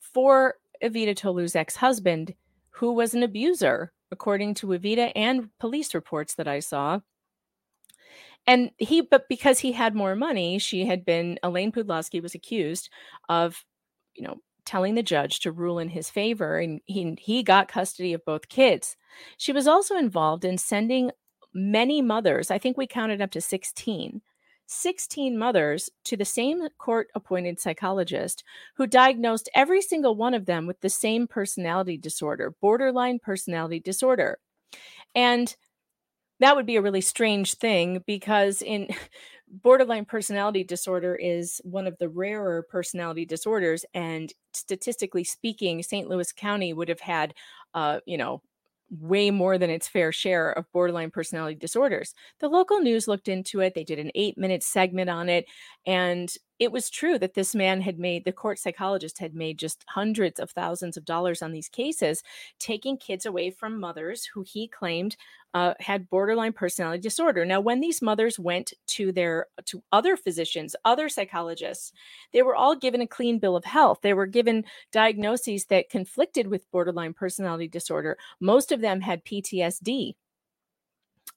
for 0.00 0.54
Evita 0.82 1.16
Tolu's 1.16 1.56
ex 1.56 1.76
husband, 1.76 2.34
who 2.70 2.92
was 2.92 3.14
an 3.14 3.22
abuser, 3.22 3.92
according 4.10 4.54
to 4.54 4.68
Evita 4.68 5.12
and 5.14 5.48
police 5.58 5.94
reports 5.94 6.34
that 6.34 6.48
I 6.48 6.60
saw. 6.60 7.00
And 8.46 8.70
he, 8.76 9.00
but 9.00 9.28
because 9.28 9.58
he 9.58 9.72
had 9.72 9.94
more 9.94 10.14
money, 10.14 10.58
she 10.58 10.84
had 10.84 11.04
been, 11.04 11.38
Elaine 11.42 11.72
Pudlowski 11.72 12.22
was 12.22 12.34
accused 12.34 12.90
of, 13.28 13.64
you 14.14 14.22
know, 14.22 14.36
telling 14.64 14.94
the 14.94 15.02
judge 15.02 15.40
to 15.40 15.52
rule 15.52 15.78
in 15.78 15.88
his 15.88 16.10
favor, 16.10 16.58
and 16.58 16.80
he, 16.86 17.16
he 17.20 17.42
got 17.42 17.68
custody 17.68 18.12
of 18.12 18.24
both 18.24 18.48
kids. 18.48 18.96
She 19.36 19.52
was 19.52 19.66
also 19.66 19.96
involved 19.96 20.44
in 20.44 20.58
sending 20.58 21.10
many 21.54 22.02
mothers, 22.02 22.50
I 22.50 22.58
think 22.58 22.76
we 22.76 22.86
counted 22.86 23.22
up 23.22 23.30
to 23.30 23.40
16, 23.40 24.20
16 24.66 25.38
mothers 25.38 25.88
to 26.04 26.16
the 26.16 26.24
same 26.24 26.66
court 26.78 27.08
appointed 27.14 27.60
psychologist 27.60 28.42
who 28.76 28.86
diagnosed 28.86 29.48
every 29.54 29.80
single 29.80 30.16
one 30.16 30.34
of 30.34 30.46
them 30.46 30.66
with 30.66 30.80
the 30.80 30.90
same 30.90 31.26
personality 31.26 31.96
disorder, 31.96 32.54
borderline 32.60 33.20
personality 33.20 33.78
disorder. 33.78 34.38
And 35.14 35.54
that 36.40 36.56
would 36.56 36.66
be 36.66 36.76
a 36.76 36.82
really 36.82 37.00
strange 37.00 37.54
thing 37.54 38.02
because 38.06 38.60
in 38.60 38.88
borderline 39.62 40.04
personality 40.04 40.64
disorder 40.64 41.14
is 41.14 41.60
one 41.64 41.86
of 41.86 41.96
the 41.98 42.08
rarer 42.08 42.62
personality 42.70 43.24
disorders 43.24 43.84
and 43.94 44.32
statistically 44.52 45.24
speaking 45.24 45.82
st 45.82 46.08
louis 46.08 46.32
county 46.32 46.72
would 46.72 46.88
have 46.88 47.00
had 47.00 47.34
uh, 47.74 48.00
you 48.06 48.16
know 48.18 48.42
way 49.00 49.30
more 49.30 49.58
than 49.58 49.70
its 49.70 49.88
fair 49.88 50.12
share 50.12 50.52
of 50.52 50.70
borderline 50.72 51.10
personality 51.10 51.56
disorders. 51.56 52.14
The 52.40 52.48
local 52.48 52.80
news 52.80 53.08
looked 53.08 53.28
into 53.28 53.60
it. 53.60 53.74
They 53.74 53.84
did 53.84 53.98
an 53.98 54.10
eight 54.14 54.38
minute 54.38 54.62
segment 54.62 55.10
on 55.10 55.28
it. 55.28 55.46
And 55.86 56.32
it 56.58 56.70
was 56.70 56.88
true 56.88 57.18
that 57.18 57.34
this 57.34 57.54
man 57.54 57.80
had 57.80 57.98
made, 57.98 58.24
the 58.24 58.32
court 58.32 58.58
psychologist 58.58 59.18
had 59.18 59.34
made 59.34 59.58
just 59.58 59.84
hundreds 59.88 60.38
of 60.38 60.50
thousands 60.50 60.96
of 60.96 61.04
dollars 61.04 61.42
on 61.42 61.52
these 61.52 61.68
cases, 61.68 62.22
taking 62.58 62.96
kids 62.96 63.26
away 63.26 63.50
from 63.50 63.80
mothers 63.80 64.24
who 64.24 64.42
he 64.46 64.68
claimed 64.68 65.16
uh, 65.54 65.74
had 65.80 66.08
borderline 66.10 66.52
personality 66.52 67.00
disorder. 67.00 67.44
Now, 67.44 67.60
when 67.60 67.80
these 67.80 68.02
mothers 68.02 68.38
went 68.38 68.72
to 68.88 69.12
their 69.12 69.46
to 69.66 69.82
other 69.92 70.16
physicians, 70.16 70.76
other 70.84 71.08
psychologists, 71.08 71.92
they 72.32 72.42
were 72.42 72.56
all 72.56 72.76
given 72.76 73.00
a 73.00 73.06
clean 73.06 73.38
bill 73.38 73.56
of 73.56 73.64
health. 73.64 73.98
They 74.02 74.14
were 74.14 74.26
given 74.26 74.64
diagnoses 74.92 75.66
that 75.66 75.90
conflicted 75.90 76.46
with 76.48 76.70
borderline 76.70 77.14
personality 77.14 77.68
disorder. 77.68 78.16
Most 78.40 78.72
of 78.72 78.80
them 78.80 79.00
had 79.00 79.24
PTSD. 79.24 80.14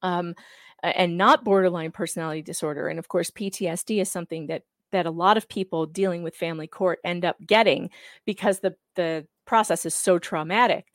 Um, 0.03 0.35
and 0.83 1.17
not 1.17 1.43
borderline 1.43 1.91
personality 1.91 2.43
disorder. 2.43 2.87
And 2.87 2.99
of 2.99 3.07
course, 3.07 3.31
PTSD 3.31 3.99
is 3.99 4.11
something 4.11 4.45
that 4.45 4.61
that 4.91 5.05
a 5.05 5.11
lot 5.11 5.37
of 5.37 5.49
people 5.49 5.85
dealing 5.85 6.23
with 6.23 6.35
family 6.35 6.67
court 6.67 6.99
end 7.03 7.25
up 7.25 7.37
getting 7.45 7.89
because 8.25 8.59
the 8.59 8.75
the 8.95 9.25
process 9.45 9.85
is 9.85 9.95
so 9.95 10.19
traumatic. 10.19 10.85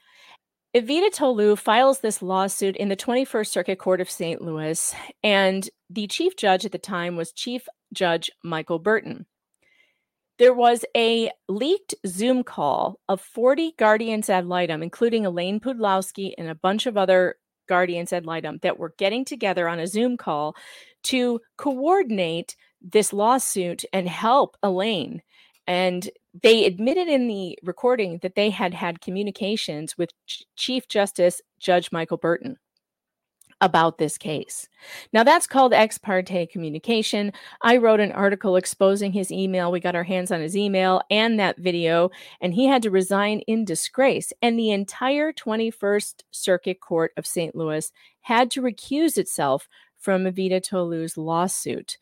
Evita 0.74 1.12
Tolu 1.12 1.54
files 1.54 2.00
this 2.00 2.22
lawsuit 2.22 2.76
in 2.76 2.88
the 2.88 2.96
21st 2.96 3.46
Circuit 3.48 3.78
Court 3.78 4.00
of 4.00 4.10
St. 4.10 4.40
Louis, 4.40 4.94
and 5.22 5.68
the 5.90 6.06
chief 6.06 6.34
judge 6.34 6.64
at 6.64 6.72
the 6.72 6.78
time 6.78 7.14
was 7.14 7.32
Chief 7.32 7.68
Judge 7.92 8.30
Michael 8.42 8.78
Burton. 8.78 9.26
There 10.38 10.54
was 10.54 10.84
a 10.96 11.30
leaked 11.46 11.94
Zoom 12.06 12.42
call 12.42 12.98
of 13.06 13.20
40 13.20 13.74
guardians 13.78 14.30
ad 14.30 14.46
litem, 14.46 14.82
including 14.82 15.26
Elaine 15.26 15.60
Pudlowski 15.60 16.32
and 16.38 16.48
a 16.48 16.54
bunch 16.54 16.86
of 16.86 16.96
other 16.96 17.36
guardians 17.68 18.12
ad 18.12 18.24
litem, 18.24 18.58
that 18.62 18.78
were 18.78 18.94
getting 18.96 19.26
together 19.26 19.68
on 19.68 19.78
a 19.78 19.86
Zoom 19.86 20.16
call 20.16 20.56
to 21.04 21.38
coordinate 21.58 22.56
this 22.82 23.12
lawsuit 23.12 23.84
and 23.92 24.08
help 24.08 24.56
Elaine. 24.62 25.22
And 25.66 26.10
they 26.42 26.64
admitted 26.64 27.08
in 27.08 27.28
the 27.28 27.58
recording 27.62 28.18
that 28.22 28.34
they 28.34 28.50
had 28.50 28.74
had 28.74 29.00
communications 29.00 29.96
with 29.96 30.10
Ch- 30.26 30.44
Chief 30.56 30.88
Justice 30.88 31.40
Judge 31.60 31.92
Michael 31.92 32.16
Burton 32.16 32.56
about 33.62 33.96
this 33.96 34.18
case. 34.18 34.68
Now, 35.12 35.22
that's 35.22 35.46
called 35.46 35.72
ex 35.72 35.96
parte 35.96 36.46
communication. 36.46 37.32
I 37.62 37.76
wrote 37.76 38.00
an 38.00 38.10
article 38.10 38.56
exposing 38.56 39.12
his 39.12 39.30
email. 39.30 39.70
We 39.70 39.78
got 39.78 39.94
our 39.94 40.02
hands 40.02 40.32
on 40.32 40.40
his 40.40 40.56
email 40.56 41.00
and 41.10 41.38
that 41.38 41.58
video, 41.58 42.10
and 42.40 42.52
he 42.52 42.66
had 42.66 42.82
to 42.82 42.90
resign 42.90 43.38
in 43.46 43.64
disgrace. 43.64 44.32
And 44.42 44.58
the 44.58 44.72
entire 44.72 45.32
21st 45.32 46.24
Circuit 46.32 46.80
Court 46.80 47.12
of 47.16 47.24
St. 47.24 47.54
Louis 47.54 47.92
had 48.22 48.50
to 48.50 48.62
recuse 48.62 49.16
itself 49.16 49.68
from 49.96 50.24
Evita 50.24 50.60
Tolu's 50.60 51.16
lawsuit. 51.16 51.98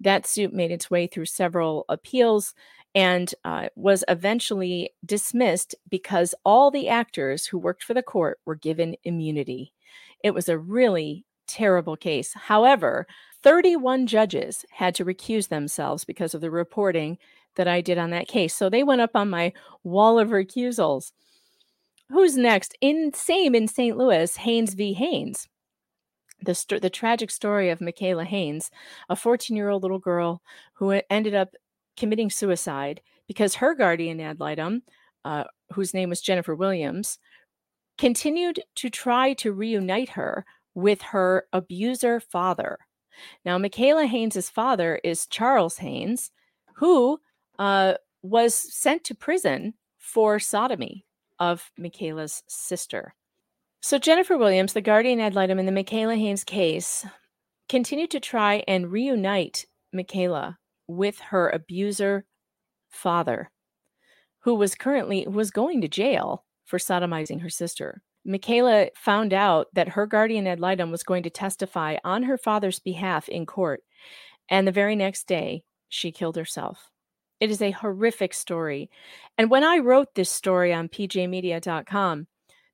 That 0.00 0.26
suit 0.26 0.52
made 0.52 0.70
its 0.70 0.90
way 0.90 1.06
through 1.06 1.26
several 1.26 1.84
appeals 1.88 2.54
and 2.94 3.32
uh, 3.44 3.68
was 3.76 4.02
eventually 4.08 4.90
dismissed 5.04 5.74
because 5.88 6.34
all 6.44 6.70
the 6.70 6.88
actors 6.88 7.46
who 7.46 7.58
worked 7.58 7.84
for 7.84 7.94
the 7.94 8.02
court 8.02 8.40
were 8.44 8.56
given 8.56 8.96
immunity. 9.04 9.72
It 10.24 10.32
was 10.32 10.48
a 10.48 10.58
really 10.58 11.24
terrible 11.46 11.96
case. 11.96 12.32
However, 12.34 13.06
31 13.42 14.06
judges 14.06 14.64
had 14.70 14.94
to 14.96 15.04
recuse 15.04 15.48
themselves 15.48 16.04
because 16.04 16.34
of 16.34 16.40
the 16.40 16.50
reporting 16.50 17.18
that 17.56 17.68
I 17.68 17.80
did 17.80 17.98
on 17.98 18.10
that 18.10 18.28
case. 18.28 18.54
So 18.54 18.68
they 18.68 18.82
went 18.82 19.00
up 19.00 19.14
on 19.14 19.30
my 19.30 19.52
wall 19.82 20.18
of 20.18 20.28
recusals. 20.28 21.12
Who's 22.08 22.36
next? 22.36 22.76
In 22.80 23.12
same 23.14 23.54
in 23.54 23.68
St. 23.68 23.96
Louis, 23.96 24.36
Haynes 24.36 24.74
v. 24.74 24.92
Haynes 24.94 25.48
the, 26.42 26.54
st- 26.54 26.82
the 26.82 26.90
tragic 26.90 27.30
story 27.30 27.70
of 27.70 27.80
Mikaela 27.80 28.24
Haynes, 28.24 28.70
a 29.08 29.16
14 29.16 29.56
year 29.56 29.68
old 29.68 29.82
little 29.82 29.98
girl 29.98 30.42
who 30.74 31.00
ended 31.10 31.34
up 31.34 31.54
committing 31.96 32.30
suicide 32.30 33.00
because 33.26 33.56
her 33.56 33.74
guardian 33.74 34.20
ad 34.20 34.40
litem, 34.40 34.82
uh, 35.24 35.44
whose 35.72 35.94
name 35.94 36.08
was 36.08 36.20
Jennifer 36.20 36.54
Williams, 36.54 37.18
continued 37.98 38.60
to 38.76 38.88
try 38.88 39.34
to 39.34 39.52
reunite 39.52 40.10
her 40.10 40.44
with 40.74 41.02
her 41.02 41.46
abuser 41.52 42.20
father. 42.20 42.78
Now, 43.44 43.58
Mikaela 43.58 44.06
Haynes' 44.06 44.48
father 44.48 45.00
is 45.04 45.26
Charles 45.26 45.76
Haynes, 45.78 46.30
who 46.74 47.20
uh, 47.58 47.94
was 48.22 48.54
sent 48.54 49.04
to 49.04 49.14
prison 49.14 49.74
for 49.98 50.38
sodomy 50.38 51.04
of 51.38 51.70
Mikaela's 51.78 52.42
sister. 52.48 53.14
So 53.82 53.98
Jennifer 53.98 54.36
Williams, 54.36 54.74
the 54.74 54.82
guardian 54.82 55.20
ad 55.20 55.34
litem 55.34 55.58
in 55.58 55.64
the 55.64 55.72
Mikaela 55.72 56.16
Haynes 56.18 56.44
case, 56.44 57.06
continued 57.68 58.10
to 58.10 58.20
try 58.20 58.62
and 58.68 58.92
reunite 58.92 59.64
Mikaela 59.94 60.56
with 60.86 61.18
her 61.20 61.48
abuser 61.48 62.26
father, 62.90 63.50
who 64.40 64.54
was 64.54 64.74
currently 64.74 65.26
was 65.26 65.50
going 65.50 65.80
to 65.80 65.88
jail 65.88 66.44
for 66.66 66.78
sodomizing 66.78 67.40
her 67.40 67.48
sister. 67.48 68.02
Mikaela 68.28 68.90
found 68.96 69.32
out 69.32 69.68
that 69.72 69.88
her 69.88 70.06
guardian 70.06 70.46
ad 70.46 70.60
litem 70.60 70.90
was 70.90 71.02
going 71.02 71.22
to 71.22 71.30
testify 71.30 71.96
on 72.04 72.24
her 72.24 72.36
father's 72.36 72.80
behalf 72.80 73.30
in 73.30 73.46
court, 73.46 73.82
and 74.50 74.68
the 74.68 74.72
very 74.72 74.94
next 74.94 75.26
day 75.26 75.62
she 75.88 76.12
killed 76.12 76.36
herself. 76.36 76.90
It 77.40 77.50
is 77.50 77.62
a 77.62 77.70
horrific 77.70 78.34
story. 78.34 78.90
And 79.38 79.50
when 79.50 79.64
I 79.64 79.78
wrote 79.78 80.14
this 80.14 80.30
story 80.30 80.74
on 80.74 80.90
pjmedia.com, 80.90 82.26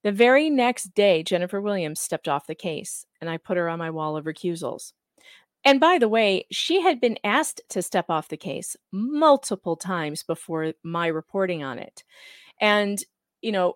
the 0.07 0.13
very 0.13 0.51
next 0.51 0.95
day, 0.95 1.25
Jennifer 1.25 1.61
Williams 1.61 2.01
stepped 2.01 2.29
off 2.29 2.47
the 2.47 2.55
case, 2.55 3.05
and 3.21 3.29
I 3.29 3.39
put 3.39 3.57
her 3.57 3.69
on 3.69 3.81
my 3.81 3.91
wall 3.91 4.17
of 4.17 4.25
recusals. 4.25 4.93
And 5.65 5.81
by 5.81 5.99
the 5.99 6.09
way, 6.09 6.47
she 6.53 6.81
had 6.81 7.01
been 7.01 7.19
asked 7.25 7.61
to 7.71 7.83
step 7.83 8.05
off 8.09 8.29
the 8.29 8.37
case 8.37 8.77
multiple 8.93 9.75
times 9.75 10.23
before 10.23 10.75
my 10.85 11.09
reporting 11.09 11.65
on 11.65 11.81
it. 11.81 12.05
And, 12.61 13.03
you 13.43 13.51
know, 13.51 13.75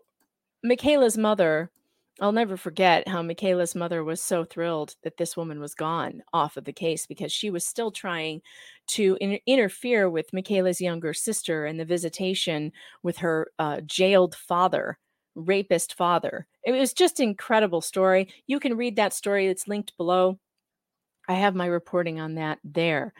Mikaela's 0.65 1.19
mother, 1.19 1.73
I'll 2.21 2.31
never 2.31 2.57
forget 2.57 3.09
how 3.09 3.23
Mikaela's 3.23 3.75
mother 3.75 4.05
was 4.05 4.23
so 4.23 4.45
thrilled 4.45 4.95
that 5.03 5.17
this 5.17 5.37
woman 5.37 5.59
was 5.59 5.75
gone 5.75 6.23
off 6.33 6.57
of 6.57 6.65
the 6.65 6.73
case 6.73 7.09
because 7.09 7.33
she 7.33 7.51
was 7.51 7.67
still 7.67 7.91
trying 7.91 8.41
to 8.91 9.19
in- 9.21 9.41
interfere 9.49 10.09
with 10.09 10.31
Mikaela's 10.31 10.81
younger 10.81 11.13
sister 11.13 11.65
and 11.65 11.81
the 11.81 11.85
visitation 11.85 12.71
with 13.03 13.17
her 13.17 13.49
uh, 13.59 13.81
jailed 13.81 14.37
father 14.37 14.97
rapist 15.40 15.94
father. 15.94 16.47
It 16.64 16.73
was 16.73 16.92
just 16.92 17.20
incredible 17.20 17.80
story. 17.80 18.28
You 18.47 18.61
can 18.61 18.76
read 18.76 18.97
that 18.97 19.12
story. 19.12 19.47
It's 19.47 19.68
linked 19.68 19.97
below. 19.97 20.38
I 21.28 21.35
have 21.35 21.54
my 21.54 21.66
reporting 21.66 22.20
on 22.20 22.35
that 22.35 22.59
there. 22.64 23.12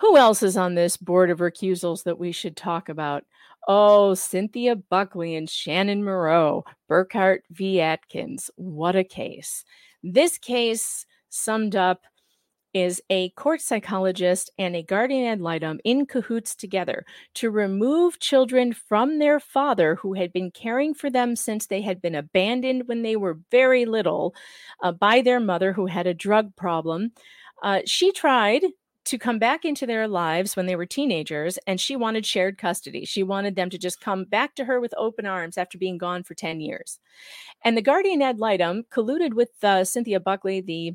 Who 0.00 0.16
else 0.16 0.42
is 0.42 0.56
on 0.56 0.74
this 0.74 0.96
board 0.96 1.30
of 1.30 1.38
recusals 1.38 2.04
that 2.04 2.18
we 2.18 2.32
should 2.32 2.56
talk 2.56 2.88
about? 2.88 3.24
Oh, 3.66 4.14
Cynthia 4.14 4.76
Buckley 4.76 5.34
and 5.34 5.48
Shannon 5.48 6.04
Moreau, 6.04 6.64
Burkhart 6.88 7.40
v. 7.50 7.80
Adkins. 7.80 8.50
What 8.56 8.94
a 8.94 9.04
case. 9.04 9.64
This 10.02 10.38
case 10.38 11.06
summed 11.30 11.74
up 11.74 12.02
is 12.76 13.00
a 13.08 13.30
court 13.30 13.62
psychologist 13.62 14.50
and 14.58 14.76
a 14.76 14.82
guardian 14.82 15.24
ad 15.24 15.40
litem 15.40 15.80
in 15.82 16.04
cahoots 16.04 16.54
together 16.54 17.06
to 17.32 17.50
remove 17.50 18.18
children 18.18 18.74
from 18.74 19.18
their 19.18 19.40
father 19.40 19.94
who 19.94 20.12
had 20.12 20.30
been 20.30 20.50
caring 20.50 20.92
for 20.92 21.08
them 21.08 21.34
since 21.34 21.66
they 21.66 21.80
had 21.80 22.02
been 22.02 22.14
abandoned 22.14 22.82
when 22.84 23.00
they 23.00 23.16
were 23.16 23.40
very 23.50 23.86
little 23.86 24.34
uh, 24.82 24.92
by 24.92 25.22
their 25.22 25.40
mother 25.40 25.72
who 25.72 25.86
had 25.86 26.06
a 26.06 26.12
drug 26.12 26.54
problem. 26.54 27.12
Uh, 27.62 27.80
she 27.86 28.12
tried 28.12 28.62
to 29.06 29.16
come 29.16 29.38
back 29.38 29.64
into 29.64 29.86
their 29.86 30.06
lives 30.06 30.54
when 30.54 30.66
they 30.66 30.76
were 30.76 30.84
teenagers 30.84 31.58
and 31.66 31.80
she 31.80 31.96
wanted 31.96 32.26
shared 32.26 32.58
custody. 32.58 33.06
She 33.06 33.22
wanted 33.22 33.56
them 33.56 33.70
to 33.70 33.78
just 33.78 34.02
come 34.02 34.24
back 34.24 34.54
to 34.56 34.66
her 34.66 34.80
with 34.80 34.92
open 34.98 35.24
arms 35.24 35.56
after 35.56 35.78
being 35.78 35.96
gone 35.96 36.24
for 36.24 36.34
10 36.34 36.60
years. 36.60 36.98
And 37.64 37.74
the 37.74 37.82
guardian 37.82 38.20
ad 38.20 38.38
litem 38.38 38.84
colluded 38.90 39.32
with 39.32 39.48
uh, 39.64 39.84
Cynthia 39.84 40.20
Buckley, 40.20 40.60
the 40.60 40.94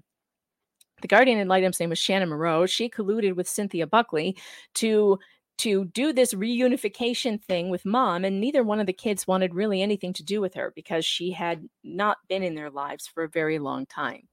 the 1.01 1.07
guardian 1.07 1.39
ad 1.39 1.47
litem's 1.47 1.79
name 1.79 1.89
was 1.89 1.99
Shannon 1.99 2.29
Moreau. 2.29 2.65
She 2.65 2.89
colluded 2.89 3.35
with 3.35 3.47
Cynthia 3.47 3.87
Buckley 3.87 4.37
to 4.75 5.19
to 5.59 5.85
do 5.85 6.11
this 6.11 6.33
reunification 6.33 7.39
thing 7.43 7.69
with 7.69 7.85
mom 7.85 8.25
and 8.25 8.41
neither 8.41 8.63
one 8.63 8.79
of 8.79 8.87
the 8.87 8.93
kids 8.93 9.27
wanted 9.27 9.53
really 9.53 9.81
anything 9.81 10.11
to 10.13 10.23
do 10.23 10.41
with 10.41 10.55
her 10.55 10.71
because 10.75 11.05
she 11.05 11.31
had 11.31 11.69
not 11.83 12.17
been 12.27 12.41
in 12.41 12.55
their 12.55 12.71
lives 12.71 13.05
for 13.05 13.23
a 13.23 13.29
very 13.29 13.59
long 13.59 13.85
time. 13.85 14.27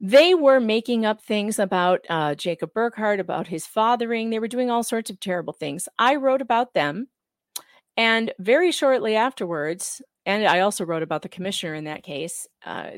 They 0.00 0.34
were 0.34 0.58
making 0.58 1.06
up 1.06 1.22
things 1.22 1.58
about 1.58 2.04
uh, 2.08 2.34
jacob 2.34 2.72
burkhart 2.74 3.20
about 3.20 3.46
his 3.46 3.66
fathering. 3.66 4.30
They 4.30 4.40
were 4.40 4.48
doing 4.48 4.70
all 4.70 4.82
sorts 4.82 5.10
of 5.10 5.20
terrible 5.20 5.52
things. 5.52 5.88
I 5.98 6.16
wrote 6.16 6.42
about 6.42 6.74
them 6.74 7.08
and 7.96 8.32
very 8.38 8.72
shortly 8.72 9.14
afterwards 9.16 10.00
and 10.26 10.46
i 10.46 10.60
also 10.60 10.84
wrote 10.84 11.02
about 11.02 11.22
the 11.22 11.28
commissioner 11.28 11.74
in 11.74 11.84
that 11.84 12.02
case 12.02 12.46
uh, 12.64 12.90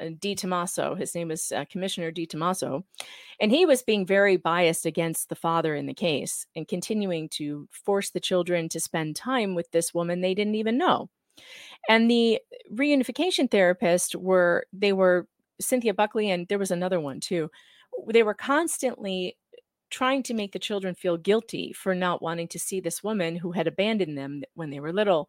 uh, 0.00 0.10
Di 0.18 0.34
Tommaso. 0.34 0.94
His 0.94 1.14
name 1.14 1.28
was 1.28 1.52
uh, 1.52 1.64
Commissioner 1.70 2.10
Di 2.10 2.26
Tommaso. 2.26 2.84
And 3.40 3.50
he 3.50 3.66
was 3.66 3.82
being 3.82 4.06
very 4.06 4.36
biased 4.36 4.86
against 4.86 5.28
the 5.28 5.34
father 5.34 5.74
in 5.74 5.86
the 5.86 5.94
case 5.94 6.46
and 6.54 6.68
continuing 6.68 7.28
to 7.30 7.68
force 7.70 8.10
the 8.10 8.20
children 8.20 8.68
to 8.70 8.80
spend 8.80 9.16
time 9.16 9.54
with 9.54 9.70
this 9.70 9.92
woman 9.92 10.20
they 10.20 10.34
didn't 10.34 10.54
even 10.54 10.78
know. 10.78 11.08
And 11.88 12.10
the 12.10 12.40
reunification 12.72 13.48
therapists 13.48 14.14
were, 14.14 14.66
they 14.72 14.92
were 14.92 15.26
Cynthia 15.60 15.94
Buckley, 15.94 16.30
and 16.30 16.46
there 16.48 16.58
was 16.58 16.70
another 16.70 17.00
one 17.00 17.20
too. 17.20 17.50
They 18.08 18.22
were 18.22 18.34
constantly 18.34 19.36
trying 19.90 20.22
to 20.24 20.34
make 20.34 20.52
the 20.52 20.58
children 20.58 20.94
feel 20.94 21.16
guilty 21.16 21.72
for 21.72 21.94
not 21.94 22.22
wanting 22.22 22.48
to 22.48 22.58
see 22.58 22.80
this 22.80 23.02
woman 23.02 23.36
who 23.36 23.52
had 23.52 23.66
abandoned 23.66 24.16
them 24.16 24.42
when 24.54 24.70
they 24.70 24.80
were 24.80 24.92
little. 24.92 25.28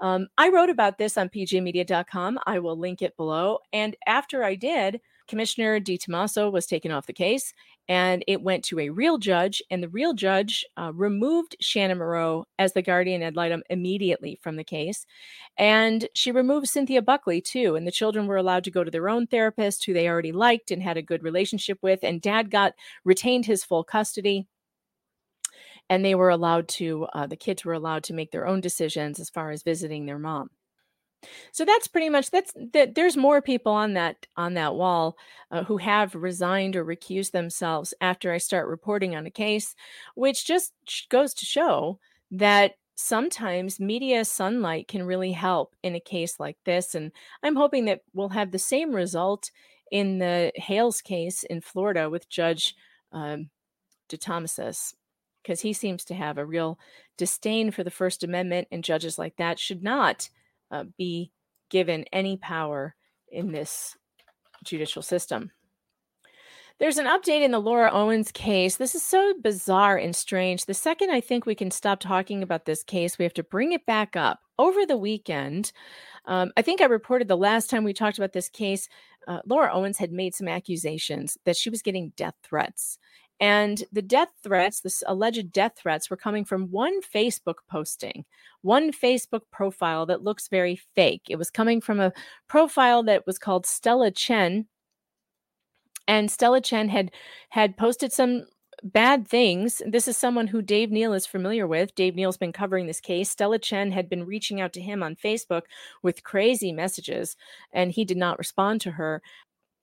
Um, 0.00 0.28
I 0.38 0.48
wrote 0.48 0.70
about 0.70 0.98
this 0.98 1.16
on 1.16 1.28
pjmedia.com. 1.28 2.38
I 2.46 2.58
will 2.58 2.78
link 2.78 3.02
it 3.02 3.16
below. 3.16 3.58
And 3.72 3.96
after 4.06 4.44
I 4.44 4.54
did, 4.54 5.00
Commissioner 5.28 5.78
Di 5.78 5.98
Tommaso 5.98 6.50
was 6.50 6.66
taken 6.66 6.90
off 6.90 7.06
the 7.06 7.12
case 7.12 7.52
and 7.88 8.24
it 8.26 8.42
went 8.42 8.64
to 8.64 8.80
a 8.80 8.88
real 8.88 9.18
judge. 9.18 9.62
And 9.70 9.82
the 9.82 9.88
real 9.88 10.14
judge 10.14 10.64
uh, 10.76 10.92
removed 10.94 11.56
Shannon 11.60 11.98
Moreau 11.98 12.46
as 12.58 12.72
the 12.72 12.82
guardian 12.82 13.22
ad 13.22 13.36
litem 13.36 13.62
immediately 13.70 14.38
from 14.42 14.56
the 14.56 14.64
case. 14.64 15.06
And 15.58 16.08
she 16.14 16.32
removed 16.32 16.68
Cynthia 16.68 17.02
Buckley 17.02 17.40
too. 17.40 17.76
And 17.76 17.86
the 17.86 17.92
children 17.92 18.26
were 18.26 18.36
allowed 18.36 18.64
to 18.64 18.70
go 18.70 18.82
to 18.82 18.90
their 18.90 19.08
own 19.08 19.26
therapist 19.26 19.84
who 19.84 19.92
they 19.92 20.08
already 20.08 20.32
liked 20.32 20.70
and 20.70 20.82
had 20.82 20.96
a 20.96 21.02
good 21.02 21.22
relationship 21.22 21.78
with. 21.82 22.00
And 22.02 22.22
dad 22.22 22.50
got 22.50 22.72
retained 23.04 23.46
his 23.46 23.64
full 23.64 23.84
custody 23.84 24.46
and 25.90 26.04
they 26.04 26.14
were 26.14 26.30
allowed 26.30 26.68
to 26.68 27.04
uh, 27.14 27.26
the 27.26 27.36
kids 27.36 27.64
were 27.64 27.72
allowed 27.72 28.04
to 28.04 28.14
make 28.14 28.30
their 28.30 28.46
own 28.46 28.60
decisions 28.60 29.18
as 29.18 29.30
far 29.30 29.50
as 29.50 29.62
visiting 29.62 30.06
their 30.06 30.18
mom. 30.18 30.50
So 31.52 31.64
that's 31.64 31.88
pretty 31.88 32.08
much 32.10 32.30
that's 32.30 32.52
that 32.72 32.94
there's 32.94 33.16
more 33.16 33.42
people 33.42 33.72
on 33.72 33.94
that 33.94 34.26
on 34.36 34.54
that 34.54 34.74
wall 34.74 35.16
uh, 35.50 35.64
who 35.64 35.78
have 35.78 36.14
resigned 36.14 36.76
or 36.76 36.84
recused 36.84 37.32
themselves 37.32 37.92
after 38.00 38.32
i 38.32 38.38
start 38.38 38.68
reporting 38.68 39.16
on 39.16 39.26
a 39.26 39.30
case 39.30 39.74
which 40.14 40.46
just 40.46 40.72
goes 41.10 41.34
to 41.34 41.44
show 41.44 41.98
that 42.30 42.74
sometimes 42.94 43.80
media 43.80 44.24
sunlight 44.24 44.88
can 44.88 45.02
really 45.04 45.32
help 45.32 45.74
in 45.82 45.94
a 45.94 46.00
case 46.00 46.38
like 46.38 46.56
this 46.64 46.94
and 46.94 47.10
i'm 47.42 47.56
hoping 47.56 47.86
that 47.86 48.00
we'll 48.12 48.28
have 48.28 48.52
the 48.52 48.58
same 48.58 48.94
result 48.94 49.50
in 49.90 50.18
the 50.18 50.52
hales 50.54 51.00
case 51.00 51.42
in 51.44 51.60
florida 51.60 52.08
with 52.08 52.28
judge 52.28 52.74
um, 53.12 53.48
DeThomasis 54.08 54.94
because 55.48 55.62
he 55.62 55.72
seems 55.72 56.04
to 56.04 56.14
have 56.14 56.36
a 56.36 56.44
real 56.44 56.78
disdain 57.16 57.70
for 57.70 57.82
the 57.82 57.90
First 57.90 58.22
Amendment, 58.22 58.68
and 58.70 58.84
judges 58.84 59.18
like 59.18 59.34
that 59.36 59.58
should 59.58 59.82
not 59.82 60.28
uh, 60.70 60.84
be 60.98 61.32
given 61.70 62.04
any 62.12 62.36
power 62.36 62.94
in 63.32 63.50
this 63.50 63.96
judicial 64.62 65.00
system. 65.00 65.50
There's 66.78 66.98
an 66.98 67.06
update 67.06 67.42
in 67.42 67.50
the 67.50 67.58
Laura 67.58 67.90
Owens 67.90 68.30
case. 68.30 68.76
This 68.76 68.94
is 68.94 69.02
so 69.02 69.32
bizarre 69.42 69.96
and 69.96 70.14
strange. 70.14 70.66
The 70.66 70.74
second 70.74 71.10
I 71.10 71.22
think 71.22 71.46
we 71.46 71.54
can 71.54 71.70
stop 71.70 71.98
talking 71.98 72.42
about 72.42 72.66
this 72.66 72.84
case, 72.84 73.18
we 73.18 73.24
have 73.24 73.34
to 73.34 73.42
bring 73.42 73.72
it 73.72 73.86
back 73.86 74.16
up. 74.16 74.40
Over 74.58 74.84
the 74.84 74.98
weekend, 74.98 75.72
um, 76.26 76.52
I 76.58 76.62
think 76.62 76.82
I 76.82 76.84
reported 76.84 77.26
the 77.26 77.38
last 77.38 77.70
time 77.70 77.84
we 77.84 77.94
talked 77.94 78.18
about 78.18 78.34
this 78.34 78.50
case, 78.50 78.86
uh, 79.26 79.40
Laura 79.46 79.72
Owens 79.72 79.96
had 79.96 80.12
made 80.12 80.34
some 80.34 80.46
accusations 80.46 81.38
that 81.46 81.56
she 81.56 81.70
was 81.70 81.80
getting 81.80 82.12
death 82.16 82.34
threats. 82.42 82.98
And 83.40 83.84
the 83.92 84.02
death 84.02 84.30
threats, 84.42 84.80
this 84.80 85.02
alleged 85.06 85.52
death 85.52 85.72
threats, 85.76 86.10
were 86.10 86.16
coming 86.16 86.44
from 86.44 86.70
one 86.70 87.00
Facebook 87.02 87.58
posting, 87.70 88.24
one 88.62 88.92
Facebook 88.92 89.42
profile 89.52 90.06
that 90.06 90.24
looks 90.24 90.48
very 90.48 90.80
fake. 90.96 91.22
It 91.28 91.36
was 91.36 91.50
coming 91.50 91.80
from 91.80 92.00
a 92.00 92.12
profile 92.48 93.02
that 93.04 93.26
was 93.26 93.38
called 93.38 93.64
Stella 93.64 94.10
Chen. 94.10 94.66
And 96.08 96.30
Stella 96.30 96.60
Chen 96.60 96.88
had 96.88 97.12
had 97.50 97.76
posted 97.76 98.12
some 98.12 98.46
bad 98.82 99.26
things. 99.26 99.82
This 99.86 100.08
is 100.08 100.16
someone 100.16 100.46
who 100.46 100.62
Dave 100.62 100.90
Neal 100.90 101.12
is 101.12 101.26
familiar 101.26 101.66
with. 101.66 101.94
Dave 101.94 102.14
Neal's 102.14 102.36
been 102.36 102.52
covering 102.52 102.86
this 102.86 103.00
case. 103.00 103.30
Stella 103.30 103.58
Chen 103.58 103.92
had 103.92 104.08
been 104.08 104.24
reaching 104.24 104.60
out 104.60 104.72
to 104.74 104.80
him 104.80 105.02
on 105.02 105.16
Facebook 105.16 105.62
with 106.02 106.22
crazy 106.22 106.72
messages, 106.72 107.36
and 107.72 107.92
he 107.92 108.04
did 108.04 108.16
not 108.16 108.38
respond 108.38 108.80
to 108.82 108.92
her. 108.92 109.22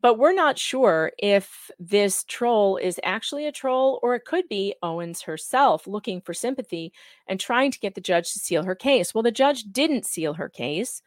But 0.06 0.20
we're 0.20 0.34
not 0.34 0.60
sure 0.60 1.14
if 1.18 1.72
this 1.80 2.26
troll 2.26 2.78
is 2.78 3.00
actually 3.04 3.48
a 3.48 3.52
troll 3.52 4.00
or 4.04 4.14
it 4.14 4.24
could 4.24 4.48
be 4.48 4.76
Owens 4.84 5.24
herself 5.24 5.88
looking 5.88 6.22
for 6.22 6.32
sympathy 6.32 6.94
and 7.26 7.40
trying 7.40 7.72
to 7.72 7.80
get 7.80 7.96
the 7.96 8.02
judge 8.02 8.32
to 8.34 8.38
seal 8.38 8.66
her 8.66 8.76
case. 8.76 9.16
Well, 9.16 9.24
the 9.24 9.32
judge 9.32 9.64
didn't 9.64 10.06
seal 10.06 10.36
her 10.36 10.48
case. 10.48 11.02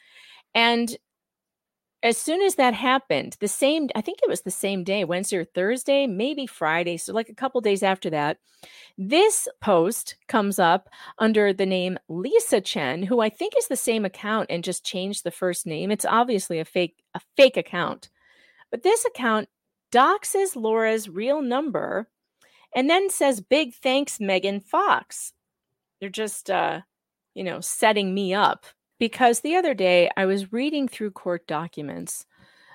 And 0.52 0.96
as 2.02 2.16
soon 2.16 2.42
as 2.42 2.56
that 2.56 2.74
happened, 2.74 3.36
the 3.38 3.46
same, 3.46 3.88
I 3.94 4.00
think 4.00 4.18
it 4.20 4.28
was 4.28 4.40
the 4.40 4.50
same 4.50 4.82
day, 4.82 5.04
Wednesday 5.04 5.36
or 5.36 5.44
Thursday, 5.44 6.08
maybe 6.08 6.48
Friday, 6.48 6.96
so 6.96 7.12
like 7.12 7.28
a 7.28 7.36
couple 7.36 7.60
days 7.60 7.84
after 7.84 8.10
that, 8.10 8.38
this 8.96 9.46
post 9.60 10.16
comes 10.26 10.58
up 10.58 10.88
under 11.20 11.52
the 11.52 11.66
name 11.66 12.00
Lisa 12.08 12.60
Chen, 12.60 13.04
who 13.04 13.20
I 13.20 13.28
think 13.28 13.52
is 13.56 13.68
the 13.68 13.76
same 13.76 14.04
account 14.04 14.48
and 14.50 14.64
just 14.64 14.84
changed 14.84 15.22
the 15.22 15.30
first 15.30 15.66
name. 15.68 15.92
It's 15.92 16.04
obviously 16.04 16.58
a 16.58 16.64
fake, 16.64 16.96
a 17.14 17.20
fake 17.36 17.56
account. 17.56 18.08
But 18.70 18.82
this 18.82 19.04
account 19.04 19.48
doxes 19.92 20.56
Laura's 20.56 21.08
real 21.08 21.40
number 21.40 22.08
and 22.74 22.88
then 22.88 23.10
says, 23.10 23.40
Big 23.40 23.74
thanks, 23.74 24.20
Megan 24.20 24.60
Fox. 24.60 25.32
They're 26.00 26.10
just, 26.10 26.50
uh, 26.50 26.82
you 27.34 27.44
know, 27.44 27.60
setting 27.60 28.14
me 28.14 28.34
up. 28.34 28.66
Because 28.98 29.40
the 29.40 29.54
other 29.54 29.74
day 29.74 30.10
I 30.16 30.26
was 30.26 30.52
reading 30.52 30.88
through 30.88 31.12
court 31.12 31.46
documents 31.46 32.26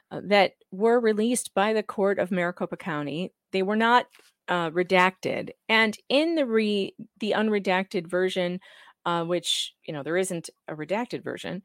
uh, 0.10 0.21
that 0.23 0.53
were 0.71 0.99
released 0.99 1.53
by 1.53 1.73
the 1.73 1.84
court 1.84 2.17
of 2.17 2.32
Maricopa 2.32 2.77
County. 2.77 3.34
They 3.51 3.62
were 3.62 3.75
not 3.75 4.06
uh, 4.47 4.69
redacted. 4.69 5.49
And 5.67 5.97
in 6.08 6.36
the 6.36 6.45
re 6.45 6.95
the 7.19 7.34
unredacted 7.36 8.08
version, 8.08 8.60
uh, 9.06 9.25
which 9.25 9.73
you 9.86 9.93
know 9.93 10.03
there 10.03 10.17
isn't 10.17 10.49
a 10.67 10.75
redacted 10.75 11.23
version, 11.23 11.62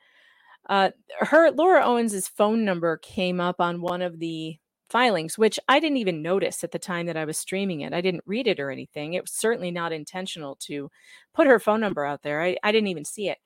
uh, 0.68 0.90
her 1.20 1.50
Laura 1.50 1.82
Owens's 1.84 2.28
phone 2.28 2.64
number 2.64 2.98
came 2.98 3.40
up 3.40 3.60
on 3.60 3.80
one 3.80 4.02
of 4.02 4.18
the 4.18 4.56
filings, 4.90 5.36
which 5.36 5.58
I 5.68 5.80
didn't 5.80 5.98
even 5.98 6.22
notice 6.22 6.64
at 6.64 6.72
the 6.72 6.78
time 6.78 7.06
that 7.06 7.16
I 7.16 7.24
was 7.24 7.38
streaming 7.38 7.82
it. 7.82 7.92
I 7.92 8.00
didn't 8.00 8.24
read 8.26 8.46
it 8.46 8.60
or 8.60 8.70
anything. 8.70 9.14
It 9.14 9.22
was 9.22 9.32
certainly 9.32 9.70
not 9.70 9.92
intentional 9.92 10.56
to 10.60 10.90
put 11.34 11.46
her 11.46 11.58
phone 11.58 11.80
number 11.80 12.04
out 12.04 12.22
there. 12.22 12.42
I, 12.42 12.56
I 12.62 12.72
didn't 12.72 12.88
even 12.88 13.04
see 13.04 13.28
it. 13.28 13.38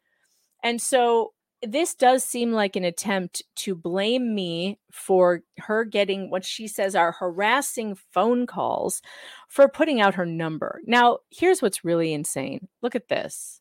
And 0.62 0.80
so 0.80 1.32
this 1.62 1.94
does 1.94 2.24
seem 2.24 2.52
like 2.52 2.74
an 2.74 2.84
attempt 2.84 3.42
to 3.54 3.74
blame 3.74 4.34
me 4.34 4.78
for 4.90 5.42
her 5.58 5.84
getting 5.84 6.28
what 6.28 6.44
she 6.44 6.66
says 6.66 6.96
are 6.96 7.12
harassing 7.12 7.96
phone 8.12 8.46
calls 8.46 9.00
for 9.48 9.68
putting 9.68 10.00
out 10.00 10.14
her 10.14 10.26
number. 10.26 10.80
Now, 10.86 11.18
here's 11.30 11.62
what's 11.62 11.84
really 11.84 12.12
insane. 12.12 12.68
Look 12.82 12.96
at 12.96 13.08
this. 13.08 13.60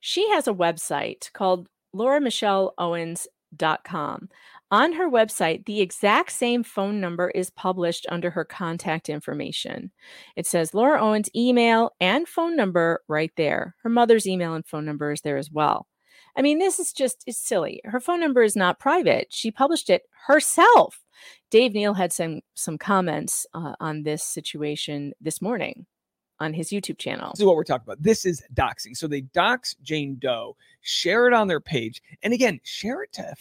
She 0.00 0.28
has 0.30 0.46
a 0.46 0.52
website 0.52 1.32
called 1.32 1.66
lauramichelleowens.com. 1.94 4.28
On 4.70 4.92
her 4.92 5.08
website, 5.08 5.64
the 5.66 5.80
exact 5.80 6.32
same 6.32 6.64
phone 6.64 7.00
number 7.00 7.30
is 7.30 7.50
published 7.50 8.06
under 8.08 8.30
her 8.30 8.44
contact 8.44 9.08
information. 9.08 9.92
It 10.36 10.46
says 10.46 10.74
Laura 10.74 11.00
Owens' 11.00 11.30
email 11.36 11.92
and 12.00 12.26
phone 12.26 12.56
number 12.56 13.02
right 13.06 13.30
there. 13.36 13.76
Her 13.82 13.88
mother's 13.88 14.26
email 14.26 14.54
and 14.54 14.66
phone 14.66 14.84
number 14.84 15.12
is 15.12 15.20
there 15.20 15.36
as 15.36 15.50
well. 15.50 15.86
I 16.36 16.42
mean, 16.42 16.58
this 16.58 16.80
is 16.80 16.92
just 16.92 17.22
it's 17.26 17.38
silly. 17.38 17.80
Her 17.84 18.00
phone 18.00 18.20
number 18.20 18.42
is 18.42 18.56
not 18.56 18.80
private. 18.80 19.28
She 19.30 19.50
published 19.50 19.90
it 19.90 20.02
herself. 20.26 21.00
Dave 21.50 21.74
Neal 21.74 21.94
had 21.94 22.12
some 22.12 22.40
some 22.54 22.78
comments 22.78 23.46
uh, 23.54 23.74
on 23.78 24.02
this 24.02 24.24
situation 24.24 25.12
this 25.20 25.40
morning 25.40 25.86
on 26.44 26.52
his 26.52 26.68
YouTube 26.68 26.98
channel. 26.98 27.30
This 27.32 27.40
is 27.40 27.46
what 27.46 27.56
we're 27.56 27.64
talking 27.64 27.84
about. 27.86 28.02
This 28.02 28.24
is 28.24 28.42
doxing. 28.54 28.96
So 28.96 29.08
they 29.08 29.22
dox 29.22 29.74
Jane 29.82 30.16
Doe, 30.18 30.56
share 30.82 31.26
it 31.26 31.32
on 31.32 31.48
their 31.48 31.60
page, 31.60 32.02
and 32.22 32.32
again, 32.32 32.60
share 32.62 33.02
it 33.02 33.12
to 33.14 33.34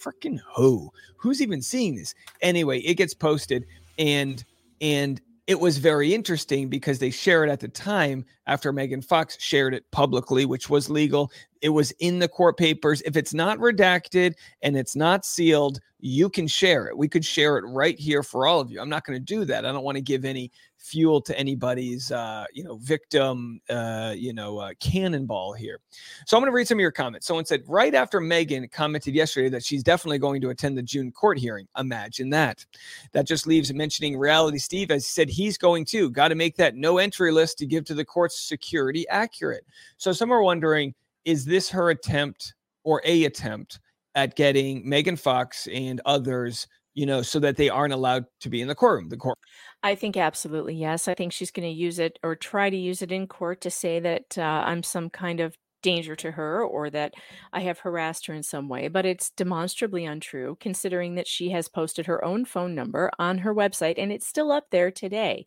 freaking 0.00 0.38
who? 0.54 0.90
Who's 1.16 1.40
even 1.40 1.62
seeing 1.62 1.96
this? 1.96 2.14
Anyway, 2.40 2.80
it 2.80 2.94
gets 2.94 3.14
posted, 3.14 3.66
and 3.98 4.44
and 4.80 5.20
it 5.48 5.58
was 5.58 5.78
very 5.78 6.14
interesting 6.14 6.68
because 6.68 6.98
they 6.98 7.10
share 7.10 7.44
it 7.44 7.50
at 7.50 7.60
the 7.60 7.68
time 7.68 8.24
after 8.46 8.72
Megan 8.72 9.02
Fox 9.02 9.36
shared 9.40 9.74
it 9.74 9.90
publicly, 9.90 10.46
which 10.46 10.70
was 10.70 10.88
legal. 10.88 11.32
It 11.62 11.70
was 11.70 11.90
in 11.98 12.20
the 12.20 12.28
court 12.28 12.56
papers. 12.56 13.02
If 13.02 13.16
it's 13.16 13.34
not 13.34 13.58
redacted 13.58 14.34
and 14.62 14.76
it's 14.76 14.94
not 14.94 15.24
sealed, 15.24 15.80
you 15.98 16.28
can 16.28 16.46
share 16.46 16.86
it. 16.86 16.96
We 16.96 17.08
could 17.08 17.24
share 17.24 17.58
it 17.58 17.64
right 17.66 17.98
here 17.98 18.22
for 18.22 18.46
all 18.46 18.60
of 18.60 18.70
you. 18.70 18.80
I'm 18.80 18.88
not 18.88 19.04
going 19.04 19.18
to 19.18 19.24
do 19.24 19.44
that. 19.46 19.66
I 19.66 19.72
don't 19.72 19.84
want 19.84 19.96
to 19.96 20.02
give 20.02 20.24
any 20.24 20.50
fuel 20.82 21.20
to 21.20 21.38
anybody's 21.38 22.10
uh, 22.10 22.44
you 22.52 22.64
know 22.64 22.76
victim 22.76 23.60
uh, 23.70 24.12
you 24.16 24.32
know 24.32 24.58
uh, 24.58 24.70
cannonball 24.80 25.52
here. 25.52 25.78
So 26.26 26.36
I'm 26.36 26.42
going 26.42 26.50
to 26.50 26.54
read 26.54 26.68
some 26.68 26.78
of 26.78 26.82
your 26.82 26.90
comments. 26.90 27.26
Someone 27.26 27.44
said 27.44 27.62
right 27.66 27.94
after 27.94 28.20
Megan 28.20 28.68
commented 28.68 29.14
yesterday 29.14 29.48
that 29.50 29.64
she's 29.64 29.82
definitely 29.82 30.18
going 30.18 30.40
to 30.42 30.50
attend 30.50 30.76
the 30.76 30.82
June 30.82 31.12
court 31.12 31.38
hearing. 31.38 31.66
Imagine 31.78 32.30
that. 32.30 32.64
That 33.12 33.26
just 33.26 33.46
leaves 33.46 33.72
mentioning 33.72 34.18
reality. 34.18 34.58
Steve 34.58 34.90
has 34.90 35.06
said 35.06 35.28
he's 35.28 35.56
going 35.56 35.84
to. 35.86 36.10
Got 36.10 36.28
to 36.28 36.34
make 36.34 36.56
that 36.56 36.74
no 36.74 36.98
entry 36.98 37.32
list 37.32 37.58
to 37.58 37.66
give 37.66 37.84
to 37.86 37.94
the 37.94 38.04
court's 38.04 38.40
security 38.40 39.08
accurate. 39.08 39.64
So 39.96 40.12
some 40.12 40.32
are 40.32 40.42
wondering 40.42 40.94
is 41.24 41.44
this 41.44 41.68
her 41.70 41.90
attempt 41.90 42.54
or 42.84 43.00
a 43.04 43.24
attempt 43.24 43.78
at 44.14 44.36
getting 44.36 44.86
Megan 44.88 45.16
Fox 45.16 45.68
and 45.72 46.00
others 46.04 46.66
you 46.94 47.06
know, 47.06 47.22
so 47.22 47.38
that 47.40 47.56
they 47.56 47.68
aren't 47.68 47.94
allowed 47.94 48.24
to 48.40 48.50
be 48.50 48.60
in 48.60 48.68
the 48.68 48.74
courtroom. 48.74 49.08
The 49.08 49.16
court. 49.16 49.38
I 49.82 49.94
think 49.94 50.16
absolutely 50.16 50.74
yes. 50.74 51.08
I 51.08 51.14
think 51.14 51.32
she's 51.32 51.50
going 51.50 51.68
to 51.68 51.74
use 51.74 51.98
it 51.98 52.18
or 52.22 52.36
try 52.36 52.70
to 52.70 52.76
use 52.76 53.02
it 53.02 53.12
in 53.12 53.26
court 53.26 53.60
to 53.62 53.70
say 53.70 54.00
that 54.00 54.38
uh, 54.38 54.42
I'm 54.42 54.82
some 54.82 55.10
kind 55.10 55.40
of 55.40 55.56
danger 55.82 56.14
to 56.16 56.30
her 56.30 56.64
or 56.64 56.88
that 56.90 57.12
I 57.52 57.60
have 57.62 57.80
harassed 57.80 58.26
her 58.26 58.34
in 58.34 58.42
some 58.42 58.68
way, 58.68 58.88
but 58.88 59.04
it's 59.04 59.30
demonstrably 59.30 60.04
untrue 60.04 60.56
considering 60.60 61.16
that 61.16 61.26
she 61.26 61.50
has 61.50 61.68
posted 61.68 62.06
her 62.06 62.24
own 62.24 62.44
phone 62.44 62.74
number 62.74 63.10
on 63.18 63.38
her 63.38 63.54
website 63.54 63.94
and 63.98 64.12
it's 64.12 64.26
still 64.26 64.52
up 64.52 64.66
there 64.70 64.90
today. 64.90 65.46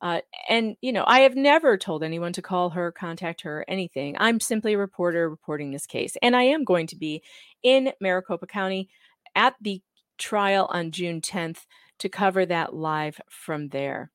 Uh, 0.00 0.20
and, 0.48 0.76
you 0.80 0.92
know, 0.92 1.04
I 1.06 1.20
have 1.20 1.34
never 1.34 1.76
told 1.78 2.02
anyone 2.02 2.32
to 2.34 2.42
call 2.42 2.70
her, 2.70 2.92
contact 2.92 3.40
her, 3.42 3.64
anything. 3.68 4.16
I'm 4.18 4.38
simply 4.38 4.74
a 4.74 4.78
reporter 4.78 5.30
reporting 5.30 5.70
this 5.70 5.86
case. 5.86 6.16
And 6.20 6.36
I 6.36 6.42
am 6.42 6.64
going 6.64 6.86
to 6.88 6.96
be 6.96 7.22
in 7.62 7.92
Maricopa 8.00 8.46
County 8.46 8.88
at 9.34 9.54
the 9.60 9.80
trial 10.18 10.66
on 10.70 10.90
June 10.90 11.20
10th 11.20 11.66
to 11.98 12.08
cover 12.08 12.44
that 12.46 12.74
live 12.74 13.20
from 13.28 13.68
there. 13.68 14.10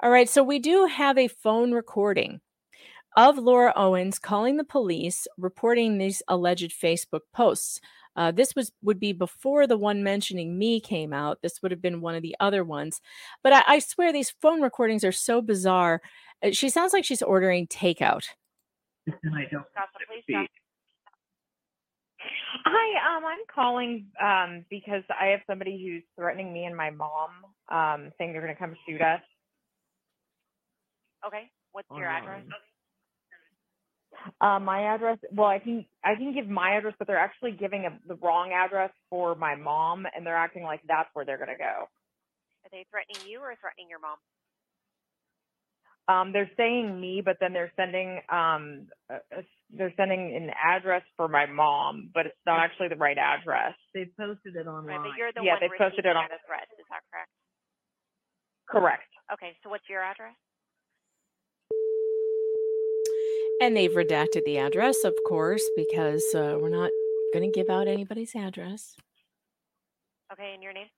All 0.00 0.10
right, 0.10 0.28
so 0.28 0.42
we 0.42 0.58
do 0.58 0.86
have 0.86 1.18
a 1.18 1.28
phone 1.28 1.72
recording 1.72 2.40
of 3.16 3.38
Laura 3.38 3.72
Owens 3.76 4.18
calling 4.18 4.56
the 4.56 4.64
police, 4.64 5.26
reporting 5.38 5.98
these 5.98 6.22
alleged 6.28 6.72
Facebook 6.72 7.20
posts. 7.32 7.80
Uh, 8.16 8.30
this 8.30 8.54
was 8.54 8.70
would 8.82 9.00
be 9.00 9.12
before 9.12 9.66
the 9.66 9.76
one 9.76 10.02
mentioning 10.02 10.56
me 10.58 10.80
came 10.80 11.12
out. 11.12 11.42
This 11.42 11.60
would 11.62 11.72
have 11.72 11.82
been 11.82 12.00
one 12.00 12.14
of 12.14 12.22
the 12.22 12.36
other 12.38 12.62
ones, 12.62 13.00
but 13.42 13.52
I, 13.52 13.62
I 13.66 13.78
swear 13.80 14.12
these 14.12 14.34
phone 14.40 14.62
recordings 14.62 15.04
are 15.04 15.12
so 15.12 15.42
bizarre. 15.42 16.00
Uh, 16.42 16.50
she 16.52 16.68
sounds 16.68 16.92
like 16.92 17.04
she's 17.04 17.22
ordering 17.22 17.66
takeout. 17.66 18.26
I 19.08 19.46
don't 19.50 19.66
Hi, 22.64 23.16
um, 23.18 23.24
I'm 23.24 23.40
calling 23.54 24.06
um, 24.22 24.64
because 24.70 25.04
I 25.10 25.28
have 25.28 25.40
somebody 25.46 25.82
who's 25.82 26.02
threatening 26.16 26.52
me 26.52 26.64
and 26.64 26.76
my 26.76 26.90
mom, 26.90 27.30
um, 27.70 28.12
saying 28.18 28.32
they're 28.32 28.42
going 28.42 28.54
to 28.54 28.58
come 28.58 28.76
shoot 28.88 29.00
us. 29.00 29.20
Okay, 31.26 31.50
what's 31.72 31.88
your 31.96 32.08
address? 32.08 32.44
Uh, 34.40 34.58
my 34.60 34.94
address. 34.94 35.18
Well, 35.32 35.48
I 35.48 35.58
can 35.58 35.86
I 36.04 36.14
can 36.16 36.34
give 36.34 36.48
my 36.48 36.76
address, 36.76 36.94
but 36.98 37.06
they're 37.08 37.18
actually 37.18 37.52
giving 37.52 37.86
a, 37.86 37.98
the 38.08 38.16
wrong 38.16 38.52
address 38.52 38.90
for 39.10 39.34
my 39.34 39.54
mom, 39.56 40.06
and 40.14 40.26
they're 40.26 40.36
acting 40.36 40.64
like 40.64 40.80
that's 40.88 41.10
where 41.14 41.24
they're 41.24 41.38
going 41.38 41.50
to 41.50 41.58
go. 41.58 41.88
Are 42.64 42.70
they 42.72 42.86
threatening 42.90 43.22
you 43.28 43.40
or 43.40 43.54
threatening 43.60 43.88
your 43.90 44.00
mom? 44.00 44.18
Um, 46.06 46.32
they're 46.32 46.50
saying 46.56 47.00
me, 47.00 47.22
but 47.24 47.36
then 47.40 47.52
they're 47.54 47.72
sending 47.76 48.20
um, 48.30 48.88
a, 49.08 49.16
a 49.32 49.42
they're 49.76 49.94
sending 49.96 50.36
an 50.36 50.50
address 50.62 51.02
for 51.16 51.28
my 51.28 51.46
mom, 51.46 52.10
but 52.12 52.26
it's 52.26 52.36
not 52.46 52.60
actually 52.60 52.88
the 52.88 52.96
right 52.96 53.16
address. 53.16 53.72
They 53.94 54.10
posted 54.18 54.54
it 54.56 54.66
online. 54.66 55.00
Right, 55.00 55.10
but 55.10 55.18
you're 55.18 55.32
the 55.32 55.42
yeah, 55.42 55.54
one 55.54 55.60
they 55.60 55.78
posted 55.78 56.04
it 56.04 56.16
on 56.16 56.24
the 56.28 56.36
threat. 56.46 56.68
Is 56.78 56.84
that 56.90 57.00
correct? 57.10 57.30
Correct. 58.68 59.08
Okay, 59.32 59.56
so 59.62 59.70
what's 59.70 59.88
your 59.88 60.02
address? 60.02 60.34
And 63.60 63.76
they've 63.76 63.90
redacted 63.90 64.44
the 64.44 64.58
address, 64.58 65.04
of 65.04 65.14
course, 65.26 65.64
because 65.76 66.24
uh, 66.34 66.58
we're 66.60 66.68
not 66.68 66.90
going 67.32 67.50
to 67.50 67.54
give 67.54 67.70
out 67.70 67.88
anybody's 67.88 68.34
address. 68.34 68.96
Okay, 70.32 70.52
and 70.54 70.62
your 70.62 70.72
name? 70.72 70.88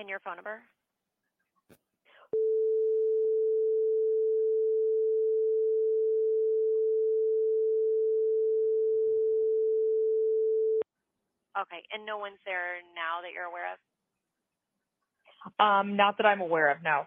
And 0.00 0.08
your 0.08 0.20
phone 0.24 0.36
number? 0.40 0.64
Okay, 11.52 11.84
and 11.92 12.06
no 12.08 12.16
one's 12.16 12.40
there 12.48 12.80
now 12.96 13.20
that 13.20 13.36
you're 13.36 13.44
aware 13.44 13.76
of? 13.76 13.78
Um, 15.60 15.96
not 15.96 16.16
that 16.16 16.24
I'm 16.24 16.40
aware 16.40 16.70
of, 16.70 16.82
no. 16.82 17.04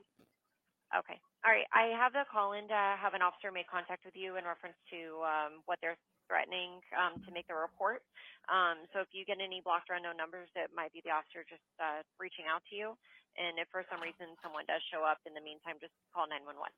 Okay. 0.93 1.17
All 1.45 1.51
right. 1.51 1.65
I 1.73 1.97
have 1.97 2.13
the 2.13 2.29
call 2.29 2.53
in 2.53 2.67
to 2.69 2.77
have 3.01 3.17
an 3.17 3.25
officer 3.25 3.49
make 3.51 3.65
contact 3.67 4.05
with 4.05 4.13
you 4.15 4.37
in 4.37 4.45
reference 4.45 4.77
to 4.93 5.25
um, 5.25 5.51
what 5.65 5.79
they're 5.81 5.97
threatening 6.33 6.81
um, 6.97 7.21
to 7.21 7.29
make 7.29 7.45
the 7.45 7.53
report. 7.53 8.01
Um, 8.49 8.89
so 8.89 9.05
if 9.05 9.13
you 9.13 9.21
get 9.21 9.37
any 9.37 9.61
blocked 9.61 9.93
or 9.93 10.01
unknown 10.01 10.17
numbers, 10.17 10.49
it 10.57 10.73
might 10.73 10.89
be 10.89 11.05
the 11.05 11.13
officer 11.13 11.45
just 11.45 11.61
uh, 11.77 12.01
reaching 12.17 12.49
out 12.49 12.65
to 12.69 12.73
you. 12.73 12.97
And 13.37 13.61
if 13.61 13.69
for 13.69 13.85
some 13.85 14.01
reason 14.01 14.33
someone 14.41 14.65
does 14.65 14.81
show 14.89 15.05
up 15.05 15.21
in 15.29 15.37
the 15.37 15.45
meantime, 15.45 15.77
just 15.77 15.93
call 16.09 16.25
911. 16.25 16.73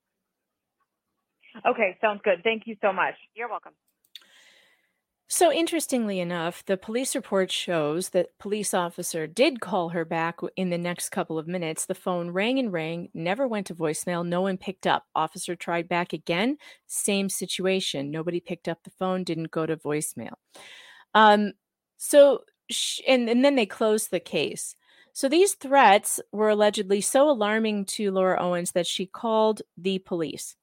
Okay, 1.64 1.96
sounds 2.04 2.20
good. 2.28 2.44
Thank 2.44 2.68
you 2.68 2.76
so 2.84 2.92
much. 2.92 3.16
You're 3.32 3.48
welcome. 3.48 3.72
So, 5.36 5.52
interestingly 5.52 6.22
enough, 6.22 6.64
the 6.66 6.78
police 6.78 7.14
report 7.14 7.52
shows 7.52 8.12
that 8.12 8.40
police 8.40 8.74
officer 8.74 9.28
did 9.28 9.60
call 9.60 9.90
her 9.90 10.06
back 10.06 10.40
in 10.56 10.70
the 10.70 10.78
next 10.78 11.10
couple 11.10 11.38
of 11.38 11.46
minutes. 11.46 11.86
The 11.86 11.94
phone 11.94 12.32
rang 12.32 12.58
and 12.58 12.72
rang, 12.72 13.10
never 13.14 13.46
went 13.46 13.68
to 13.68 13.76
voicemail. 13.76 14.26
No 14.26 14.40
one 14.44 14.56
picked 14.56 14.88
up. 14.88 15.08
Officer 15.14 15.54
tried 15.54 15.90
back 15.90 16.14
again, 16.14 16.58
same 16.88 17.28
situation. 17.28 18.12
Nobody 18.12 18.40
picked 18.40 18.70
up 18.70 18.86
the 18.86 18.92
phone, 18.92 19.26
didn't 19.26 19.52
go 19.52 19.66
to 19.66 19.76
voicemail. 19.76 20.36
Um, 21.14 21.52
so, 21.98 22.44
and, 23.06 23.30
and 23.30 23.44
then 23.44 23.56
they 23.56 23.66
closed 23.66 24.12
the 24.12 24.22
case. 24.22 24.78
So, 25.12 25.28
these 25.28 25.56
threats 25.56 26.22
were 26.32 26.48
allegedly 26.48 27.02
so 27.02 27.30
alarming 27.30 27.88
to 27.88 28.10
Laura 28.10 28.42
Owens 28.42 28.72
that 28.72 28.88
she 28.88 29.06
called 29.06 29.64
the 29.78 30.00
police. 30.00 30.56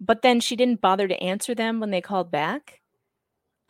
But 0.00 0.22
then 0.22 0.40
she 0.40 0.56
didn't 0.56 0.80
bother 0.80 1.06
to 1.06 1.22
answer 1.22 1.54
them 1.54 1.78
when 1.78 1.92
they 1.92 2.00
called 2.00 2.32
back. 2.32 2.79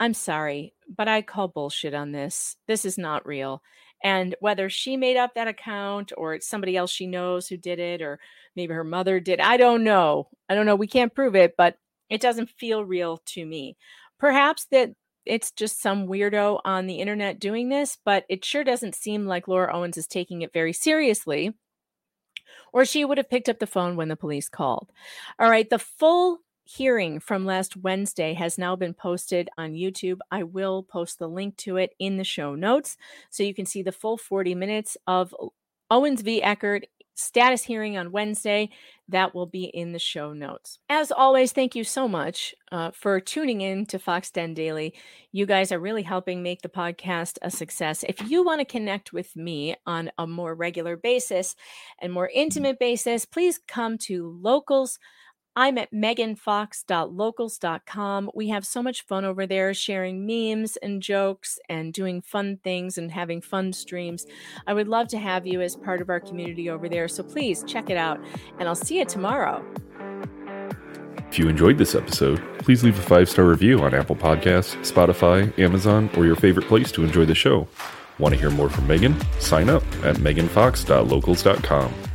I'm 0.00 0.14
sorry, 0.14 0.72
but 0.96 1.08
I 1.08 1.20
call 1.20 1.48
bullshit 1.48 1.92
on 1.92 2.10
this. 2.10 2.56
This 2.66 2.86
is 2.86 2.96
not 2.96 3.26
real. 3.26 3.62
And 4.02 4.34
whether 4.40 4.70
she 4.70 4.96
made 4.96 5.18
up 5.18 5.34
that 5.34 5.46
account 5.46 6.10
or 6.16 6.32
it's 6.34 6.48
somebody 6.48 6.74
else 6.74 6.90
she 6.90 7.06
knows 7.06 7.46
who 7.46 7.58
did 7.58 7.78
it, 7.78 8.00
or 8.00 8.18
maybe 8.56 8.72
her 8.72 8.82
mother 8.82 9.20
did, 9.20 9.40
I 9.40 9.58
don't 9.58 9.84
know. 9.84 10.28
I 10.48 10.54
don't 10.54 10.64
know. 10.64 10.74
We 10.74 10.86
can't 10.86 11.14
prove 11.14 11.36
it, 11.36 11.54
but 11.58 11.76
it 12.08 12.22
doesn't 12.22 12.48
feel 12.48 12.82
real 12.82 13.18
to 13.26 13.44
me. 13.44 13.76
Perhaps 14.18 14.66
that 14.70 14.92
it's 15.26 15.50
just 15.50 15.82
some 15.82 16.06
weirdo 16.08 16.60
on 16.64 16.86
the 16.86 16.98
internet 17.00 17.38
doing 17.38 17.68
this, 17.68 17.98
but 18.02 18.24
it 18.30 18.42
sure 18.42 18.64
doesn't 18.64 18.94
seem 18.94 19.26
like 19.26 19.48
Laura 19.48 19.70
Owens 19.76 19.98
is 19.98 20.06
taking 20.06 20.40
it 20.40 20.52
very 20.54 20.72
seriously, 20.72 21.52
or 22.72 22.86
she 22.86 23.04
would 23.04 23.18
have 23.18 23.28
picked 23.28 23.50
up 23.50 23.58
the 23.58 23.66
phone 23.66 23.96
when 23.96 24.08
the 24.08 24.16
police 24.16 24.48
called. 24.48 24.90
All 25.38 25.50
right, 25.50 25.68
the 25.68 25.78
full 25.78 26.38
hearing 26.76 27.18
from 27.18 27.44
last 27.44 27.76
Wednesday 27.76 28.32
has 28.34 28.56
now 28.56 28.76
been 28.76 28.94
posted 28.94 29.48
on 29.58 29.72
YouTube. 29.72 30.18
I 30.30 30.44
will 30.44 30.84
post 30.84 31.18
the 31.18 31.28
link 31.28 31.56
to 31.58 31.76
it 31.76 31.94
in 31.98 32.16
the 32.16 32.24
show 32.24 32.54
notes 32.54 32.96
so 33.28 33.42
you 33.42 33.54
can 33.54 33.66
see 33.66 33.82
the 33.82 33.90
full 33.90 34.16
40 34.16 34.54
minutes 34.54 34.96
of 35.06 35.34
Owens 35.90 36.22
v. 36.22 36.40
Echard 36.40 36.84
status 37.16 37.64
hearing 37.64 37.98
on 37.98 38.12
Wednesday. 38.12 38.70
That 39.08 39.34
will 39.34 39.46
be 39.46 39.64
in 39.64 39.90
the 39.92 39.98
show 39.98 40.32
notes. 40.32 40.78
As 40.88 41.10
always, 41.10 41.50
thank 41.50 41.74
you 41.74 41.82
so 41.82 42.06
much 42.06 42.54
uh, 42.70 42.92
for 42.92 43.18
tuning 43.18 43.62
in 43.62 43.84
to 43.86 43.98
Fox 43.98 44.30
Den 44.30 44.54
Daily. 44.54 44.94
You 45.32 45.46
guys 45.46 45.72
are 45.72 45.80
really 45.80 46.04
helping 46.04 46.40
make 46.40 46.62
the 46.62 46.68
podcast 46.68 47.38
a 47.42 47.50
success. 47.50 48.04
If 48.08 48.30
you 48.30 48.44
want 48.44 48.60
to 48.60 48.64
connect 48.64 49.12
with 49.12 49.34
me 49.34 49.74
on 49.86 50.12
a 50.18 50.26
more 50.26 50.54
regular 50.54 50.96
basis 50.96 51.56
and 52.00 52.12
more 52.12 52.30
intimate 52.32 52.78
basis, 52.78 53.24
please 53.24 53.58
come 53.66 53.98
to 53.98 54.38
locals 54.40 55.00
I'm 55.56 55.78
at 55.78 55.92
meganfox.locals.com. 55.92 58.30
We 58.34 58.48
have 58.48 58.66
so 58.66 58.82
much 58.82 59.02
fun 59.02 59.24
over 59.24 59.46
there 59.46 59.74
sharing 59.74 60.26
memes 60.26 60.76
and 60.76 61.02
jokes 61.02 61.58
and 61.68 61.92
doing 61.92 62.22
fun 62.22 62.58
things 62.62 62.98
and 62.98 63.10
having 63.10 63.40
fun 63.40 63.72
streams. 63.72 64.26
I 64.66 64.74
would 64.74 64.88
love 64.88 65.08
to 65.08 65.18
have 65.18 65.46
you 65.46 65.60
as 65.60 65.76
part 65.76 66.00
of 66.00 66.08
our 66.08 66.20
community 66.20 66.70
over 66.70 66.88
there. 66.88 67.08
So 67.08 67.22
please 67.22 67.64
check 67.66 67.90
it 67.90 67.96
out, 67.96 68.20
and 68.58 68.68
I'll 68.68 68.74
see 68.74 68.98
you 68.98 69.04
tomorrow. 69.04 69.64
If 71.28 71.38
you 71.38 71.48
enjoyed 71.48 71.78
this 71.78 71.94
episode, 71.94 72.42
please 72.58 72.82
leave 72.82 72.98
a 72.98 73.02
five 73.02 73.28
star 73.28 73.44
review 73.44 73.80
on 73.80 73.94
Apple 73.94 74.16
Podcasts, 74.16 74.76
Spotify, 74.78 75.56
Amazon, 75.58 76.10
or 76.16 76.26
your 76.26 76.36
favorite 76.36 76.66
place 76.66 76.90
to 76.92 77.04
enjoy 77.04 77.24
the 77.24 77.34
show. 77.34 77.68
Want 78.18 78.34
to 78.34 78.40
hear 78.40 78.50
more 78.50 78.68
from 78.68 78.86
Megan? 78.86 79.16
Sign 79.38 79.68
up 79.68 79.84
at 80.04 80.16
meganfox.locals.com. 80.16 82.09